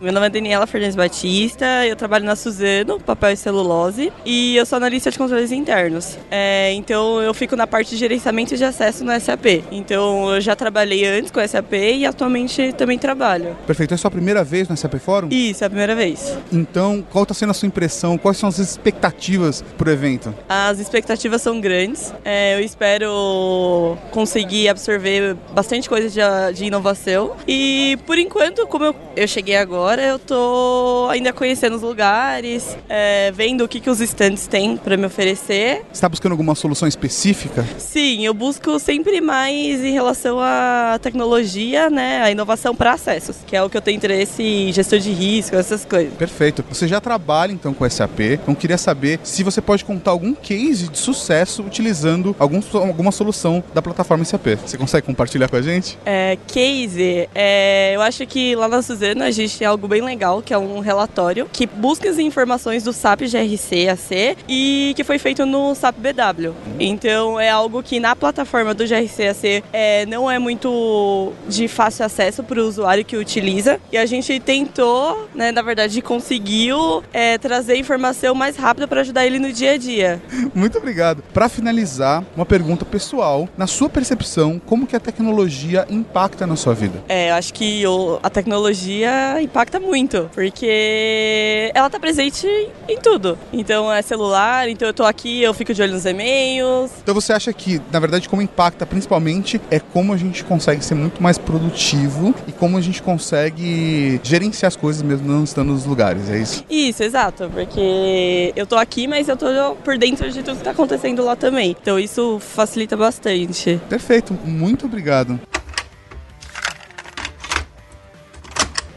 [0.00, 4.64] Meu nome é Daniela Fernandes Batista, eu trabalho na Suzano, papel e celulose, e eu
[4.64, 6.16] sou analista de controles internos.
[6.30, 9.62] É, então eu fico na parte de gerenciamento de acesso no SAP.
[9.70, 13.54] Então eu já trabalhei antes com o SAP e atualmente também trabalho.
[13.66, 13.92] Perfeito.
[13.92, 15.28] É sua primeira vez no SAP Fórum?
[15.30, 16.34] Isso, é a primeira vez.
[16.50, 18.16] Então, qual está sendo a sua impressão?
[18.16, 20.34] Quais são as expectativas para o evento?
[20.48, 22.10] As expectativas são grandes.
[22.24, 27.36] É, eu espero conseguir absorver bastante coisa de, de inovação.
[27.46, 33.32] E por enquanto, como eu, eu cheguei agora, eu tô ainda conhecendo os lugares, é,
[33.32, 35.82] vendo o que, que os stands têm para me oferecer.
[35.84, 37.64] Você está buscando alguma solução específica?
[37.78, 43.56] Sim, eu busco sempre mais em relação à tecnologia, né, a inovação para acessos, que
[43.56, 46.14] é o que eu tenho interesse em gestão de risco, essas coisas.
[46.14, 46.64] Perfeito.
[46.68, 50.88] Você já trabalha então com SAP, então queria saber se você pode contar algum case
[50.88, 54.56] de sucesso utilizando algum, alguma solução da plataforma SAP.
[54.64, 55.98] Você consegue compartilhar com a gente?
[56.04, 60.42] É, case, é, eu acho que lá na Suzano a gente tem algo bem legal,
[60.42, 65.18] que é um relatório que busca as informações do SAP GRC AC e que foi
[65.18, 66.52] feito no SAP BW.
[66.78, 72.04] Então é algo que na plataforma do GRC AC é, não é muito de fácil
[72.04, 73.80] acesso para o usuário que utiliza.
[73.92, 79.26] E a gente tentou, né, na verdade, conseguiu é, trazer informação mais rápida para ajudar
[79.26, 80.22] ele no dia a dia.
[80.54, 81.22] Muito obrigado.
[81.32, 83.48] Para finalizar, uma pergunta pessoal.
[83.56, 87.02] Na sua percepção, como que a tecnologia impacta na sua vida?
[87.08, 92.46] É, eu acho que o, a tecnologia impacta muito, porque ela tá presente
[92.88, 93.38] em tudo.
[93.52, 96.90] Então é celular, então eu tô aqui, eu fico de olho nos e-mails.
[97.02, 100.94] Então você acha que, na verdade, como impacta principalmente é como a gente consegue ser
[100.94, 105.84] muito mais produtivo e como a gente consegue gerenciar as coisas mesmo não estando nos
[105.84, 106.64] lugares, é isso?
[106.68, 109.46] Isso, exato, porque eu tô aqui, mas eu tô
[109.84, 111.76] por dentro de tudo que tá acontecendo lá também.
[111.80, 113.80] Então isso facilita bastante.
[113.88, 115.38] Perfeito, muito obrigado.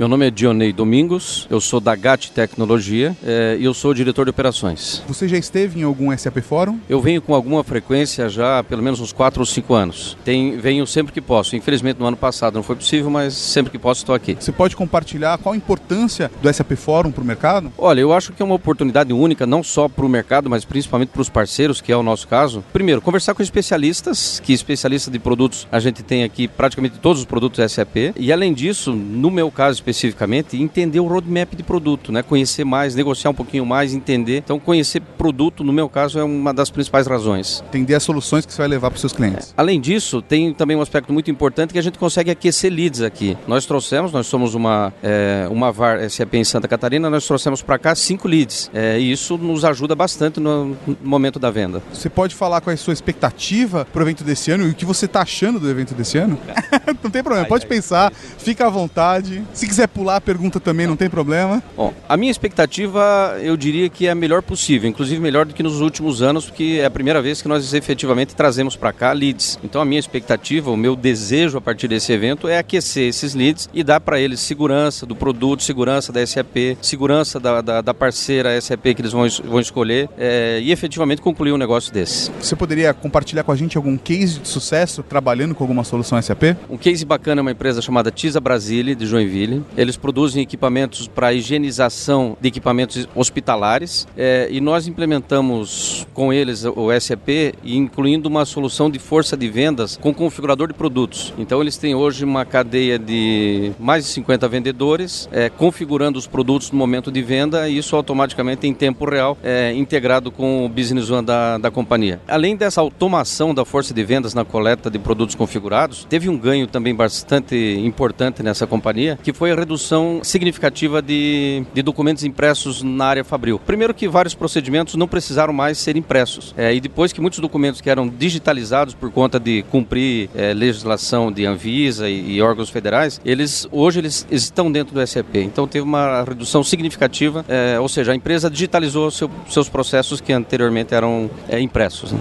[0.03, 4.25] Meu nome é Dionei Domingos, eu sou da GAT Tecnologia é, e eu sou diretor
[4.25, 5.01] de operações.
[5.07, 6.77] Você já esteve em algum SAP Fórum?
[6.89, 10.17] Eu venho com alguma frequência já há pelo menos uns 4 ou 5 anos.
[10.25, 11.55] Tem, venho sempre que posso.
[11.55, 14.35] Infelizmente no ano passado não foi possível, mas sempre que posso estou aqui.
[14.37, 17.71] Você pode compartilhar qual a importância do SAP Fórum para o mercado?
[17.77, 21.11] Olha, eu acho que é uma oportunidade única, não só para o mercado, mas principalmente
[21.11, 22.61] para os parceiros, que é o nosso caso.
[22.73, 27.25] Primeiro, conversar com especialistas, que especialistas de produtos a gente tem aqui praticamente todos os
[27.25, 28.11] produtos SAP.
[28.17, 32.21] E além disso, no meu caso especificamente, entender o roadmap de produto, né?
[32.21, 34.37] Conhecer mais, negociar um pouquinho mais, entender.
[34.37, 37.63] Então, conhecer produto, no meu caso, é uma das principais razões.
[37.67, 39.49] Entender as soluções que você vai levar para os seus clientes.
[39.49, 39.53] É.
[39.57, 43.37] Além disso, tem também um aspecto muito importante que a gente consegue aquecer leads aqui.
[43.47, 47.77] Nós trouxemos, nós somos uma, é, uma VAR SAP em Santa Catarina, nós trouxemos para
[47.77, 48.69] cá cinco leads.
[48.73, 51.81] É, e isso nos ajuda bastante no, no momento da venda.
[51.93, 54.73] Você pode falar qual é a sua expectativa para o evento desse ano e o
[54.73, 56.37] que você está achando do evento desse ano?
[57.03, 59.43] Não tem problema, pode pensar, fica à vontade.
[59.53, 61.61] Se quiser pular a pergunta também, não tem problema.
[61.75, 65.63] Bom, a minha expectativa, eu diria que é a melhor possível, inclusive melhor do que
[65.63, 69.57] nos últimos anos, porque é a primeira vez que nós efetivamente trazemos para cá leads.
[69.63, 73.67] Então a minha expectativa, o meu desejo a partir desse evento é aquecer esses leads
[73.73, 78.61] e dar para eles segurança do produto, segurança da SAP, segurança da, da, da parceira
[78.61, 82.29] SAP que eles vão, vão escolher é, e efetivamente concluir um negócio desse.
[82.39, 86.55] Você poderia compartilhar com a gente algum case de sucesso trabalhando com alguma solução SAP?
[86.69, 89.62] Um case bacana é uma empresa chamada Tisa Brasile, de Joinville.
[89.77, 96.89] Eles produzem equipamentos para higienização de equipamentos hospitalares é, e nós implementamos com eles o
[96.99, 101.33] SAP, incluindo uma solução de força de vendas com configurador de produtos.
[101.37, 106.71] Então eles têm hoje uma cadeia de mais de 50 vendedores é, configurando os produtos
[106.71, 111.09] no momento de venda e isso automaticamente em tempo real é, integrado com o Business
[111.09, 112.21] One da, da companhia.
[112.27, 116.67] Além dessa automação da força de vendas na coleta de produtos configurados, teve um ganho
[116.67, 123.23] também bastante importante nessa companhia, que foi redução significativa de, de documentos impressos na área
[123.23, 123.59] fabril.
[123.59, 126.53] Primeiro que vários procedimentos não precisaram mais ser impressos.
[126.57, 131.31] É, e depois que muitos documentos que eram digitalizados por conta de cumprir é, legislação
[131.31, 135.35] de Anvisa e, e, órgãos federais, eles hoje eles estão dentro do SAP.
[135.35, 140.33] Então teve uma redução significativa, é, ou seja, a empresa digitalizou seu, seus processos que
[140.33, 142.11] anteriormente eram é, impressos.
[142.11, 142.19] Né?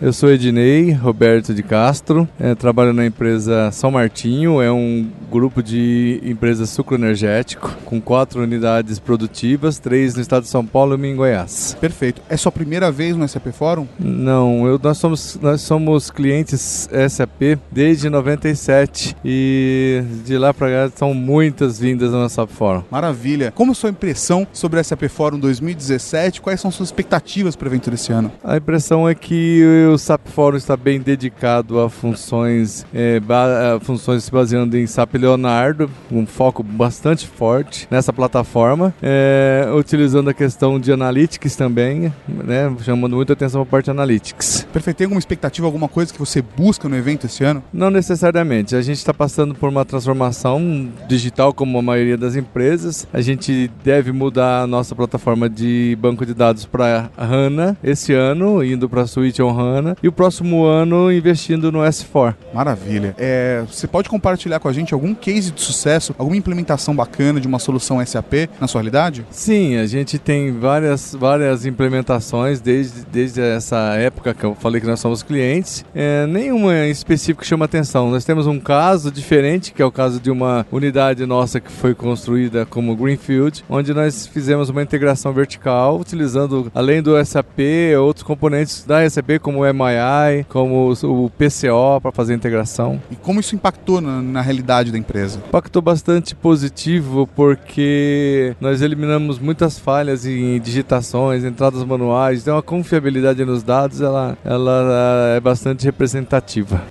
[0.00, 5.60] Eu sou Ednei Roberto de Castro, é, trabalho na empresa São Martinho, é um grupo
[5.60, 11.06] de empresas sucroenergético com quatro unidades produtivas, três no estado de São Paulo e uma
[11.08, 11.76] em Goiás.
[11.80, 12.22] Perfeito.
[12.28, 13.88] É sua primeira vez no SAP Fórum?
[13.98, 20.92] Não, eu, nós, somos, nós somos clientes SAP desde 97 e de lá para cá
[20.94, 22.84] são muitas vindas no SAP Fórum.
[22.88, 23.50] Maravilha.
[23.50, 26.40] Como a sua impressão sobre o SAP Fórum 2017?
[26.40, 28.30] Quais são suas expectativas para o evento desse ano?
[28.44, 34.24] A impressão é que o SAP Fórum está bem dedicado a funções, é, a funções
[34.24, 40.78] se baseando em SAP Leonardo, um foco bastante forte nessa plataforma, é, utilizando a questão
[40.78, 44.66] de analytics também, né, chamando muita atenção para a parte analytics.
[44.72, 44.96] Perfeito.
[44.98, 47.62] Tem alguma expectativa, alguma coisa que você busca no evento esse ano?
[47.72, 48.74] Não necessariamente.
[48.74, 53.06] A gente está passando por uma transformação digital, como a maioria das empresas.
[53.12, 58.64] A gente deve mudar a nossa plataforma de banco de dados para HANA esse ano,
[58.64, 62.34] indo para a Suite on HANA e o próximo ano investindo no S4.
[62.52, 63.14] Maravilha.
[63.18, 67.46] É, você pode compartilhar com a gente algum case de sucesso, alguma implementação bacana de
[67.46, 69.26] uma solução SAP na sua realidade?
[69.30, 74.86] Sim, a gente tem várias, várias implementações desde, desde essa época que eu falei que
[74.86, 75.84] nós somos clientes.
[75.94, 78.10] É, nenhuma em específico chama atenção.
[78.10, 81.94] Nós temos um caso diferente, que é o caso de uma unidade nossa que foi
[81.94, 87.58] construída como Greenfield, onde nós fizemos uma integração vertical, utilizando, além do SAP,
[88.00, 93.00] outros componentes da SAP, como o MII, como o PCO para fazer a integração.
[93.10, 95.40] E como isso impactou na, na realidade da empresa?
[95.48, 103.44] Impactou bastante positivo porque nós eliminamos muitas falhas em digitações, entradas manuais, então a confiabilidade
[103.44, 106.82] nos dados ela, ela é bastante representativa.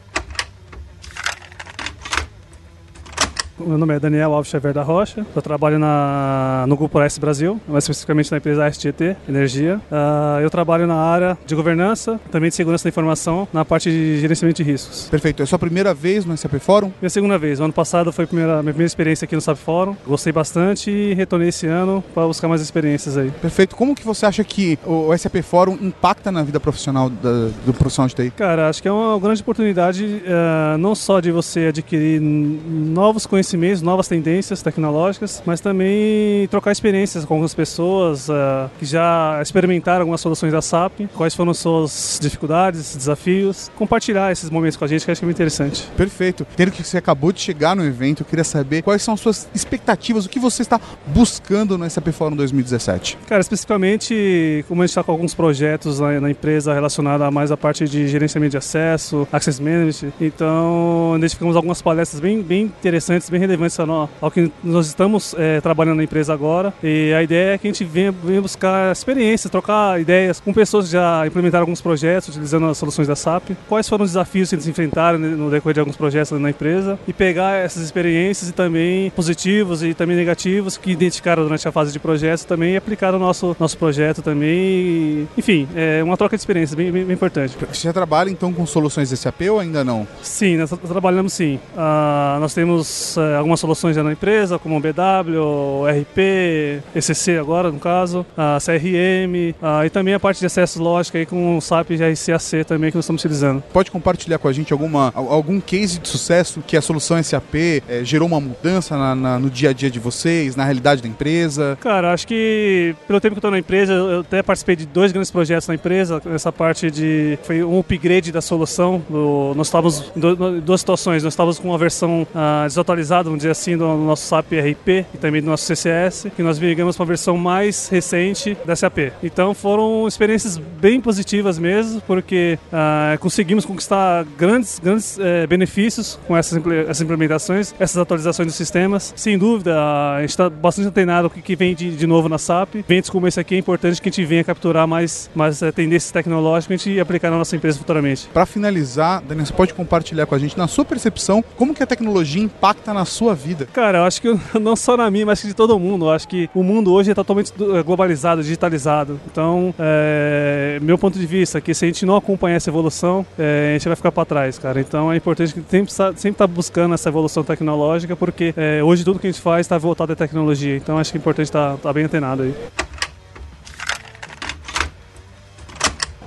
[3.60, 5.26] Meu nome é Daniel Alves Xavier da Rocha.
[5.36, 9.82] Eu trabalho na, no Grupo S Brasil, mais especificamente na empresa STT Energia.
[9.91, 14.20] Uh, eu trabalho na área de governança, também de segurança da informação, na parte de
[14.20, 15.08] gerenciamento de riscos.
[15.10, 15.41] Perfeito.
[15.41, 16.91] É sua primeira vez no SAP Fórum?
[17.01, 17.60] Minha segunda vez.
[17.60, 19.95] O ano passado foi a primeira, minha primeira experiência aqui no SAP Fórum.
[20.05, 23.32] Gostei bastante e retornei esse ano para buscar mais experiências aí.
[23.41, 23.76] Perfeito.
[23.76, 28.08] Como que você acha que o SAP Fórum impacta na vida profissional da, do profissional
[28.08, 28.30] de TI?
[28.32, 33.46] Cara, acho que é uma grande oportunidade uh, não só de você adquirir novos conhecimentos
[33.47, 40.01] conhecimentos, novas tendências tecnológicas, mas também trocar experiências com algumas pessoas uh, que já experimentaram
[40.01, 45.05] algumas soluções da SAP, quais foram suas dificuldades, desafios, compartilhar esses momentos com a gente
[45.05, 45.83] que acho que é muito interessante.
[45.95, 46.45] Perfeito.
[46.55, 49.47] Tendo que você acabou de chegar no evento, eu queria saber quais são as suas
[49.55, 53.17] expectativas, o que você está buscando no SAP Forum 2017?
[53.27, 57.51] Cara, especificamente, como a gente está com alguns projetos na, na empresa relacionados a mais
[57.51, 63.29] a parte de gerenciamento de acesso, access management, então identificamos algumas palestras bem, bem interessantes,
[63.29, 66.73] bem bem relevantes ao que nós estamos é, trabalhando na empresa agora.
[66.83, 70.85] E a ideia é que a gente venha, venha buscar experiências, trocar ideias com pessoas
[70.85, 74.55] que já implementaram alguns projetos utilizando as soluções da SAP, quais foram os desafios que
[74.55, 79.11] eles enfrentaram no decorrer de alguns projetos na empresa e pegar essas experiências e também
[79.11, 83.19] positivos e também negativos que identificaram durante a fase de projetos também e aplicar no
[83.19, 85.27] nosso, nosso projeto também.
[85.38, 87.55] enfim, é uma troca de experiências bem, bem, bem, importante.
[87.71, 90.07] Você já trabalha então com soluções SAP ou ainda não?
[90.21, 91.59] Sim, nós trabalhamos sim.
[91.75, 97.71] Uh, nós temos uh, algumas soluções já na empresa, como o BW, RP, ECC agora
[97.71, 101.61] no caso, a CRM a, e também a parte de acesso lógico aí com o
[101.61, 103.63] SAP GRCAC também que nós estamos utilizando.
[103.73, 107.55] Pode compartilhar com a gente alguma, algum case de sucesso que a solução SAP
[107.88, 111.07] é, gerou uma mudança na, na, no dia a dia de vocês, na realidade da
[111.07, 111.78] empresa?
[111.82, 115.11] Cara, acho que pelo tempo que eu estou na empresa, eu até participei de dois
[115.11, 119.01] grandes projetos na empresa, essa parte de foi um upgrade da solução.
[119.09, 123.51] Do, nós estávamos em duas situações, nós estávamos com uma versão uh, desatualizada, vamos dizer
[123.51, 127.07] assim, do nosso SAP RP e também do nosso CCS, e nós migramos para a
[127.07, 129.11] versão mais recente da SAP.
[129.24, 136.36] Então foram experiências bem positivas mesmo, porque uh, conseguimos conquistar grandes, grandes uh, benefícios com
[136.36, 139.13] essas, essas implementações, essas atualizações dos sistemas.
[139.15, 139.76] Sem dúvida,
[140.15, 142.76] a gente está bastante antenado o que vem de, de novo na SAP.
[142.76, 146.11] Eventos como esse aqui é importante que a gente venha capturar mais, mais uh, tendências
[146.11, 148.28] tecnológicas e aplicar na nossa empresa futuramente.
[148.34, 151.88] Para finalizar, Daniel, você pode compartilhar com a gente, na sua percepção, como que a
[151.88, 153.68] tecnologia impacta na sua vida?
[153.72, 154.28] Cara, eu acho que
[154.60, 156.05] não só na minha, mas de todo mundo.
[156.05, 159.20] Eu acho que o mundo hoje é totalmente eh, globalizado, digitalizado.
[159.32, 163.25] Então, é, meu ponto de vista é que se a gente não acompanhar essa evolução,
[163.38, 164.79] é, a gente vai ficar para trás, cara.
[164.79, 169.20] Então é importante que sempre sempre tá buscando essa evolução tecnológica, porque é, hoje tudo
[169.20, 170.75] que a gente faz está voltado à tecnologia.
[170.75, 172.54] Então acho que é importante estar tá, tá bem antenado aí.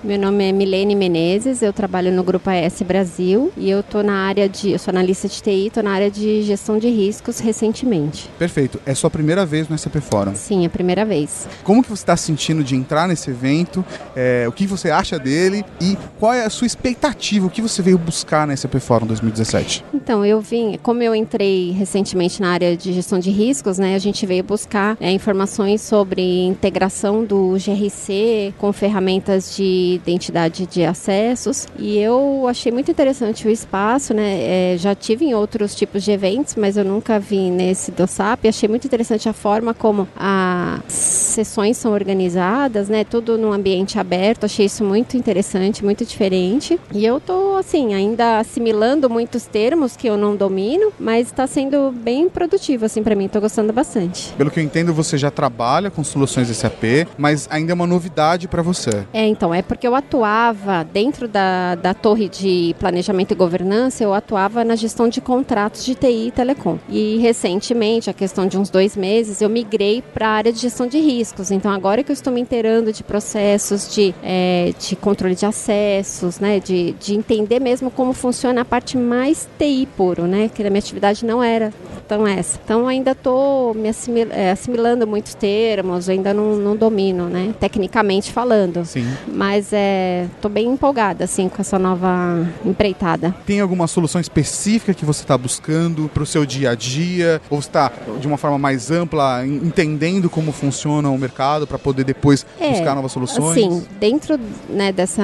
[0.03, 4.15] Meu nome é Milene Menezes, eu trabalho no Grupo AS Brasil e eu tô na
[4.15, 8.31] área de, eu sou analista de TI, estou na área de gestão de riscos recentemente.
[8.39, 8.81] Perfeito.
[8.87, 10.35] É sua primeira vez no SAP Forum?
[10.35, 11.47] Sim, é a primeira vez.
[11.63, 13.85] Como que você está sentindo de entrar nesse evento?
[14.17, 17.47] É, o que você acha dele e qual é a sua expectativa?
[17.47, 19.85] O que você veio buscar na SAP Forum 2017?
[19.93, 23.99] Então, eu vim, como eu entrei recentemente na área de gestão de riscos, né, a
[23.99, 31.67] gente veio buscar é, informações sobre integração do GRC com ferramentas de identidade de acessos
[31.79, 34.75] e eu achei muito interessante o espaço, né?
[34.75, 38.47] É, já tive em outros tipos de eventos, mas eu nunca vi nesse do SAP.
[38.47, 43.05] Achei muito interessante a forma como as sessões são organizadas, né?
[43.05, 44.45] Tudo num ambiente aberto.
[44.45, 46.79] Achei isso muito interessante, muito diferente.
[46.93, 51.91] E eu tô assim ainda assimilando muitos termos que eu não domino, mas está sendo
[51.93, 53.29] bem produtivo assim para mim.
[53.29, 54.33] Tô gostando bastante.
[54.35, 58.49] Pelo que eu entendo, você já trabalha com soluções SAP, mas ainda é uma novidade
[58.49, 59.07] para você.
[59.13, 64.05] É, então é porque porque eu atuava dentro da, da torre de planejamento e governança,
[64.05, 66.79] eu atuava na gestão de contratos de TI e telecom.
[66.87, 70.87] E recentemente, a questão de uns dois meses, eu migrei para a área de gestão
[70.87, 71.51] de riscos.
[71.51, 76.39] Então agora que eu estou me inteirando de processos de, é, de controle de acessos,
[76.41, 80.69] né, de, de entender mesmo como funciona a parte mais TI puro, né, que a
[80.69, 81.73] minha atividade não era
[82.07, 82.61] tão essa.
[82.63, 83.89] Então ainda estou me
[84.31, 88.85] é, assimilando muitos termos, ainda não, não domino, né, tecnicamente falando.
[88.85, 89.07] Sim.
[89.27, 93.35] Mas estou é, bem empolgada assim com essa nova empreitada.
[93.47, 97.41] Tem alguma solução específica que você está buscando para o seu dia a dia?
[97.51, 102.47] Ou está de uma forma mais ampla entendendo como funciona o mercado para poder depois
[102.59, 103.55] é, buscar novas soluções?
[103.55, 104.39] Sim, dentro
[104.69, 105.23] né, dessa,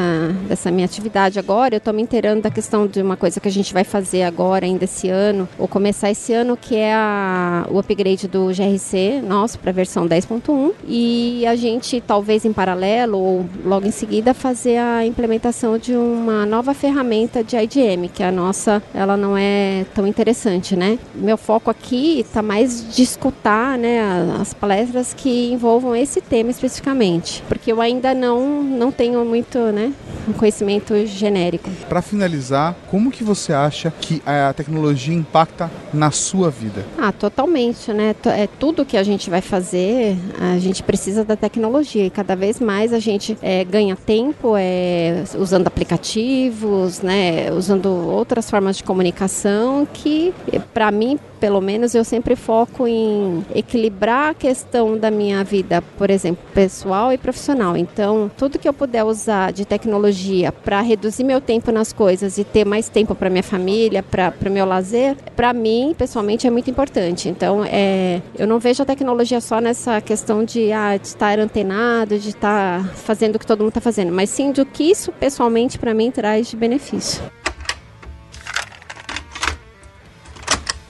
[0.48, 3.52] dessa minha atividade agora, eu estou me inteirando da questão de uma coisa que a
[3.52, 7.78] gente vai fazer agora ainda esse ano, ou começar esse ano, que é a, o
[7.78, 13.47] upgrade do GRC nosso para a versão 10.1 e a gente talvez em paralelo ou
[13.64, 18.83] logo em seguida fazer a implementação de uma nova ferramenta de IDM, que a nossa
[18.95, 20.99] ela não é tão interessante, né?
[21.15, 24.01] Meu foco aqui está mais de escutar, né,
[24.41, 29.93] as palestras que envolvam esse tema especificamente, porque eu ainda não não tenho muito, né,
[30.29, 31.71] um conhecimento genérico.
[31.89, 36.85] Para finalizar, como que você acha que a tecnologia impacta na sua vida?
[36.99, 38.15] Ah, totalmente, né?
[38.27, 42.61] É tudo que a gente vai fazer, a gente precisa da tecnologia e cada vez
[42.61, 48.85] mais a gente é, ganha tempo tempo é, usando aplicativos, né, usando outras formas de
[48.85, 50.35] comunicação que,
[50.74, 56.11] para mim, pelo menos, eu sempre foco em equilibrar a questão da minha vida, por
[56.11, 57.77] exemplo, pessoal e profissional.
[57.77, 62.45] Então, tudo que eu puder usar de tecnologia para reduzir meu tempo nas coisas e
[62.45, 66.71] ter mais tempo para minha família, para o meu lazer, para mim, pessoalmente, é muito
[66.71, 67.29] importante.
[67.29, 72.19] Então, é, eu não vejo a tecnologia só nessa questão de, ah, de estar antenado,
[72.19, 75.79] de estar fazendo o que todo mundo está fazendo, mas sim do que isso, pessoalmente,
[75.79, 77.23] para mim, traz de benefício.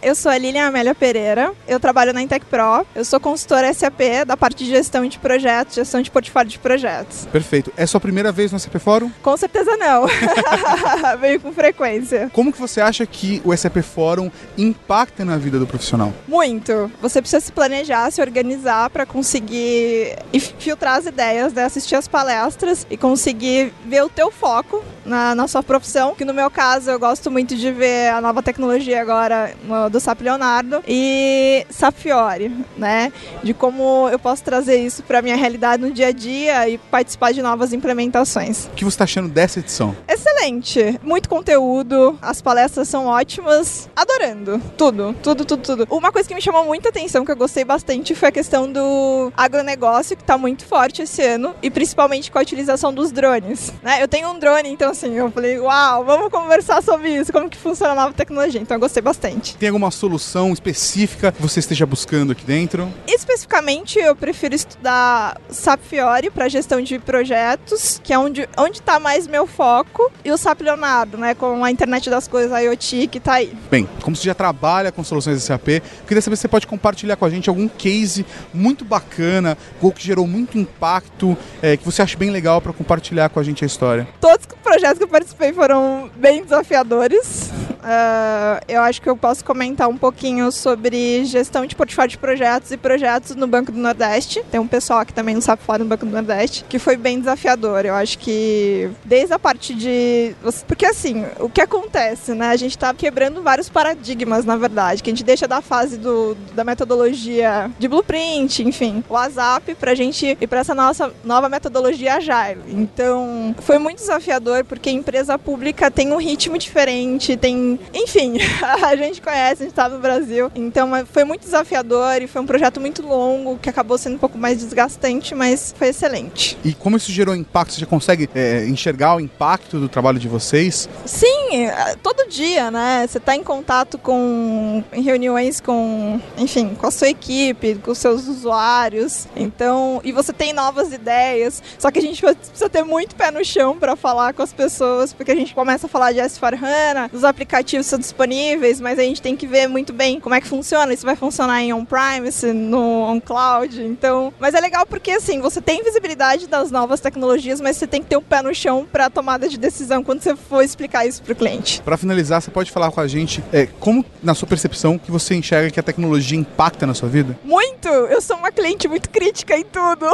[0.07, 4.25] Eu sou a Lilian Amélia Pereira, eu trabalho na Intec Pro, eu sou consultora SAP
[4.25, 7.27] da parte de gestão de projetos, gestão de portfólio de projetos.
[7.33, 7.73] Perfeito.
[7.77, 9.11] É sua primeira vez no SAP Fórum?
[9.21, 10.07] Com certeza não.
[11.21, 12.31] Venho com frequência.
[12.33, 16.13] Como que você acha que o SAP Fórum impacta na vida do profissional?
[16.29, 16.89] Muito.
[17.03, 20.17] Você precisa se planejar, se organizar para conseguir
[20.61, 21.65] filtrar as ideias, né?
[21.65, 26.33] assistir as palestras e conseguir ver o teu foco na, na sua profissão, que no
[26.33, 30.83] meu caso eu gosto muito de ver a nova tecnologia agora no, do SAP Leonardo
[30.87, 33.11] e SAP Fiori, né?
[33.43, 37.33] De como eu posso trazer isso para minha realidade no dia a dia e participar
[37.33, 38.67] de novas implementações.
[38.67, 39.97] O que você está achando dessa edição?
[40.07, 45.87] Excelente, muito conteúdo, as palestras são ótimas, adorando, tudo, tudo, tudo, tudo.
[45.91, 49.33] Uma coisa que me chamou muita atenção, que eu gostei bastante, foi a questão do
[49.37, 53.73] agronegócio, que está muito forte esse ano, e principalmente com a utilização dos drones.
[53.83, 54.03] Né?
[54.03, 57.57] Eu tenho um drone, então assim, eu falei, uau, vamos conversar sobre isso, como que
[57.57, 58.61] funciona a nova tecnologia.
[58.61, 59.57] Então eu gostei bastante.
[59.57, 62.93] Tem alguma solução específica que você esteja buscando aqui dentro?
[63.07, 68.99] Especificamente, eu prefiro estudar SAP Fiori para gestão de projetos, que é onde onde está
[68.99, 73.09] mais meu foco, e o SAP Leonardo, né, com a internet das coisas, a IoT,
[73.09, 73.57] que está aí.
[73.71, 77.17] Bem, como você já trabalha com soluções SAP, eu queria saber se você pode compartilhar
[77.17, 82.03] com a gente algum case muito bacana, ou que gerou muito impacto, é, que você
[82.03, 84.09] acha bem legal para compartilhar com a gente a história.
[84.21, 87.51] Todos os projetos que eu participei foram bem desafiadores.
[87.87, 92.71] Uh, eu acho que eu posso comentar um pouquinho sobre gestão de portfólio de projetos
[92.71, 94.43] e projetos no Banco do Nordeste.
[94.51, 97.19] Tem um pessoal aqui também no SAP Fora no Banco do Nordeste, que foi bem
[97.19, 97.85] desafiador.
[97.85, 100.35] Eu acho que desde a parte de.
[100.67, 102.49] Porque assim, o que acontece, né?
[102.49, 106.37] A gente tá quebrando vários paradigmas, na verdade, que a gente deixa da fase do,
[106.55, 112.61] da metodologia de blueprint, enfim, WhatsApp, pra gente ir pra essa nossa nova metodologia agile.
[112.69, 118.35] Então, foi muito desafiador porque a empresa pública tem um ritmo diferente, tem enfim,
[118.83, 120.51] a gente conhece, a gente está no Brasil.
[120.55, 124.39] Então foi muito desafiador e foi um projeto muito longo que acabou sendo um pouco
[124.39, 126.57] mais desgastante, mas foi excelente.
[126.65, 127.75] E como isso gerou impacto?
[127.75, 130.89] Você já consegue é, enxergar o impacto do trabalho de vocês?
[131.05, 133.07] Sim, é, todo dia, né?
[133.07, 137.99] Você está em contato com, em reuniões com, enfim, com a sua equipe, com os
[137.99, 139.27] seus usuários.
[139.37, 141.63] Então, e você tem novas ideias.
[141.79, 145.13] Só que a gente precisa ter muito pé no chão para falar com as pessoas,
[145.13, 149.23] porque a gente começa a falar de S4HANA, dos aplicativos são disponíveis, mas a gente
[149.23, 150.93] tem que ver muito bem como é que funciona.
[150.93, 153.83] Isso vai funcionar em on-premise, no on-cloud.
[153.83, 158.03] Então, mas é legal porque assim, você tem visibilidade das novas tecnologias, mas você tem
[158.03, 161.07] que ter o um pé no chão para tomada de decisão quando você for explicar
[161.07, 161.83] isso para o cliente.
[161.83, 165.35] Para finalizar, você pode falar com a gente é, como, na sua percepção, que você
[165.35, 167.39] enxerga que a tecnologia impacta na sua vida?
[167.45, 167.89] Muito!
[167.89, 170.07] Eu sou uma cliente muito crítica em tudo.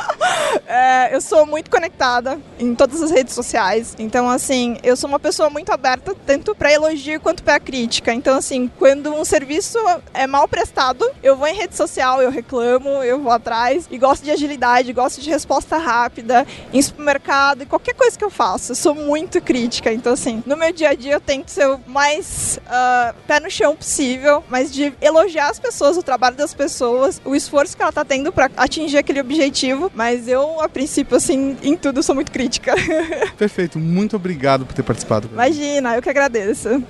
[0.66, 3.94] é, eu sou muito conectada em todas as redes sociais.
[3.98, 8.12] Então, assim, eu sou uma pessoa muito aberta, tanto para elogio quanto para crítica.
[8.12, 9.78] Então, assim, quando um serviço
[10.12, 14.24] é mal prestado, eu vou em rede social, eu reclamo, eu vou atrás e gosto
[14.24, 18.72] de agilidade, gosto de resposta rápida em supermercado e qualquer coisa que eu faço.
[18.72, 19.92] Eu sou muito crítica.
[19.92, 23.50] Então, assim, no meu dia a dia eu tento ser o mais uh, pé no
[23.50, 27.92] chão possível, mas de elogiar as pessoas, o trabalho das pessoas, o esforço que ela
[27.92, 29.90] tá tendo para atingir aquele objetivo.
[29.94, 32.74] Mas eu, a princípio, assim, em tudo sou muito crítica.
[33.36, 35.28] Perfeito, muito obrigado por ter participado.
[35.32, 36.82] Imagina, eu que agradeço.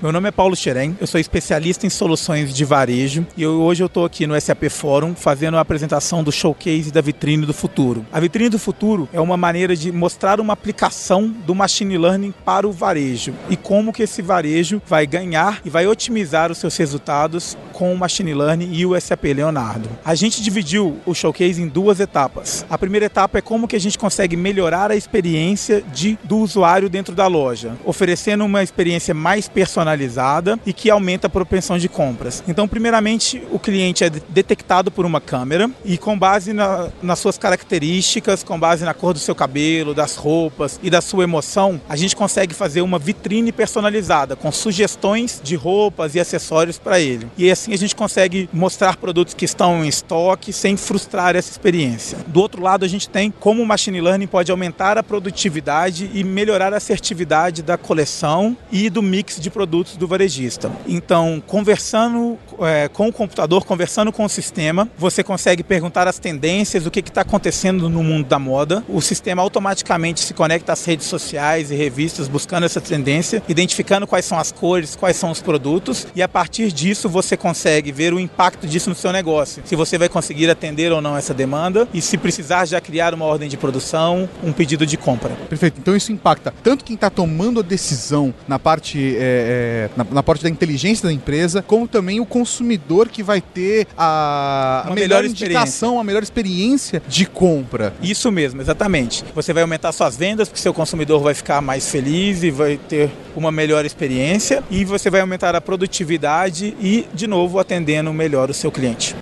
[0.00, 3.82] Meu nome é Paulo Xerém, eu sou especialista em soluções de varejo e eu, hoje
[3.82, 8.06] eu estou aqui no SAP Fórum fazendo a apresentação do showcase da vitrine do futuro.
[8.12, 12.64] A vitrine do futuro é uma maneira de mostrar uma aplicação do machine learning para
[12.64, 17.58] o varejo e como que esse varejo vai ganhar e vai otimizar os seus resultados
[17.72, 19.88] com o machine learning e o SAP Leonardo.
[20.04, 22.64] A gente dividiu o showcase em duas etapas.
[22.70, 26.88] A primeira etapa é como que a gente consegue melhorar a experiência de, do usuário
[26.88, 31.88] dentro da loja, oferecendo uma experiência mais personalizada personalizada e que aumenta a propensão de
[31.88, 32.42] compras.
[32.46, 37.38] Então, primeiramente, o cliente é detectado por uma câmera e com base na, nas suas
[37.38, 41.96] características, com base na cor do seu cabelo, das roupas e da sua emoção, a
[41.96, 47.26] gente consegue fazer uma vitrine personalizada com sugestões de roupas e acessórios para ele.
[47.38, 52.18] E assim a gente consegue mostrar produtos que estão em estoque sem frustrar essa experiência.
[52.26, 56.22] Do outro lado, a gente tem como o machine learning pode aumentar a produtividade e
[56.24, 60.70] melhorar a assertividade da coleção e do mix de produtos produtos do varejista.
[60.86, 66.84] Então, conversando é, com o computador, conversando com o sistema, você consegue perguntar as tendências,
[66.84, 68.82] o que está acontecendo no mundo da moda.
[68.88, 74.24] O sistema automaticamente se conecta às redes sociais e revistas buscando essa tendência, identificando quais
[74.24, 78.18] são as cores, quais são os produtos, e a partir disso você consegue ver o
[78.18, 79.62] impacto disso no seu negócio.
[79.64, 83.24] Se você vai conseguir atender ou não essa demanda e se precisar já criar uma
[83.24, 85.30] ordem de produção, um pedido de compra.
[85.48, 85.78] Perfeito.
[85.78, 90.22] Então isso impacta tanto quem está tomando a decisão na parte é, é, na, na,
[90.22, 95.22] parte da inteligência da empresa, como também o consumidor que vai ter a, a melhor,
[95.22, 97.94] melhor indicação, a melhor experiência de compra.
[98.02, 99.24] Isso mesmo, exatamente.
[99.34, 103.10] Você vai aumentar suas vendas, porque seu consumidor vai ficar mais feliz e vai ter
[103.36, 108.54] uma melhor experiência, e você vai aumentar a produtividade e, de novo, atendendo melhor o
[108.54, 109.14] seu cliente.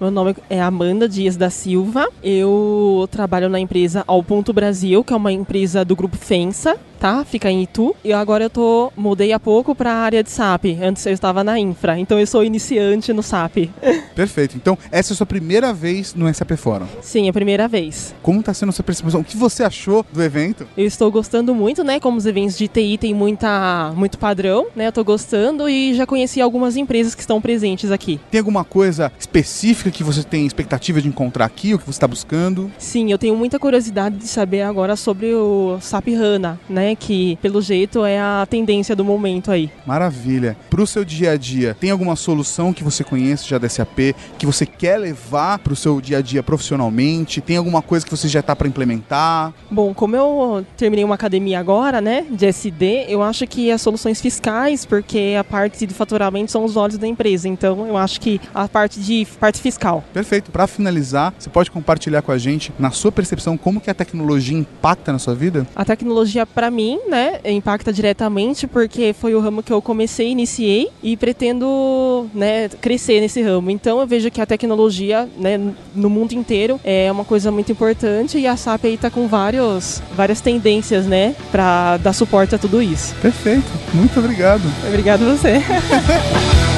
[0.00, 2.08] Meu nome é Amanda Dias da Silva.
[2.22, 7.24] Eu trabalho na empresa Ao Ponto Brasil, que é uma empresa do grupo FENSA, tá?
[7.24, 7.94] Fica em Itu.
[8.04, 10.64] E agora eu tô mudei há pouco para a área de SAP.
[10.82, 13.70] Antes eu estava na infra, então eu sou iniciante no SAP.
[14.14, 14.56] Perfeito.
[14.56, 16.86] Então, essa é a sua primeira vez no SAP Fórum.
[17.00, 18.14] Sim, é a primeira vez.
[18.22, 19.20] Como está sendo a sua percepção?
[19.20, 20.66] O que você achou do evento?
[20.76, 22.00] Eu estou gostando muito, né?
[22.00, 24.88] Como os eventos de TI tem muita muito padrão, né?
[24.88, 28.20] Eu tô gostando e já conheci algumas empresas que estão presentes aqui.
[28.30, 32.08] Tem alguma coisa específica que você tem expectativa de encontrar aqui, o que você está
[32.08, 32.70] buscando?
[32.78, 36.87] Sim, eu tenho muita curiosidade de saber agora sobre o SAP HANA, né?
[36.96, 39.70] Que pelo jeito é a tendência do momento aí.
[39.86, 40.56] Maravilha.
[40.70, 44.14] Para o seu dia a dia, tem alguma solução que você conhece já da SAP
[44.38, 47.40] que você quer levar para o seu dia a dia profissionalmente?
[47.40, 49.52] Tem alguma coisa que você já está para implementar?
[49.70, 54.20] Bom, como eu terminei uma academia agora, né, de SD, eu acho que as soluções
[54.20, 57.48] fiscais, porque a parte de faturamento são os olhos da empresa.
[57.48, 60.04] Então, eu acho que a parte de parte fiscal.
[60.12, 60.50] Perfeito.
[60.50, 64.56] Para finalizar, você pode compartilhar com a gente, na sua percepção, como que a tecnologia
[64.56, 65.66] impacta na sua vida?
[65.74, 66.77] A tecnologia, para mim,
[67.08, 73.20] né, impacta diretamente porque foi o ramo que eu comecei, iniciei e pretendo, né, crescer
[73.20, 73.70] nesse ramo.
[73.70, 75.58] Então, eu vejo que a tecnologia, né,
[75.94, 80.02] no mundo inteiro é uma coisa muito importante e a SAP aí tá com vários,
[80.14, 83.14] várias tendências, né, para dar suporte a tudo isso.
[83.20, 83.66] Perfeito.
[83.92, 84.62] Muito obrigado.
[84.86, 85.62] Obrigado a você.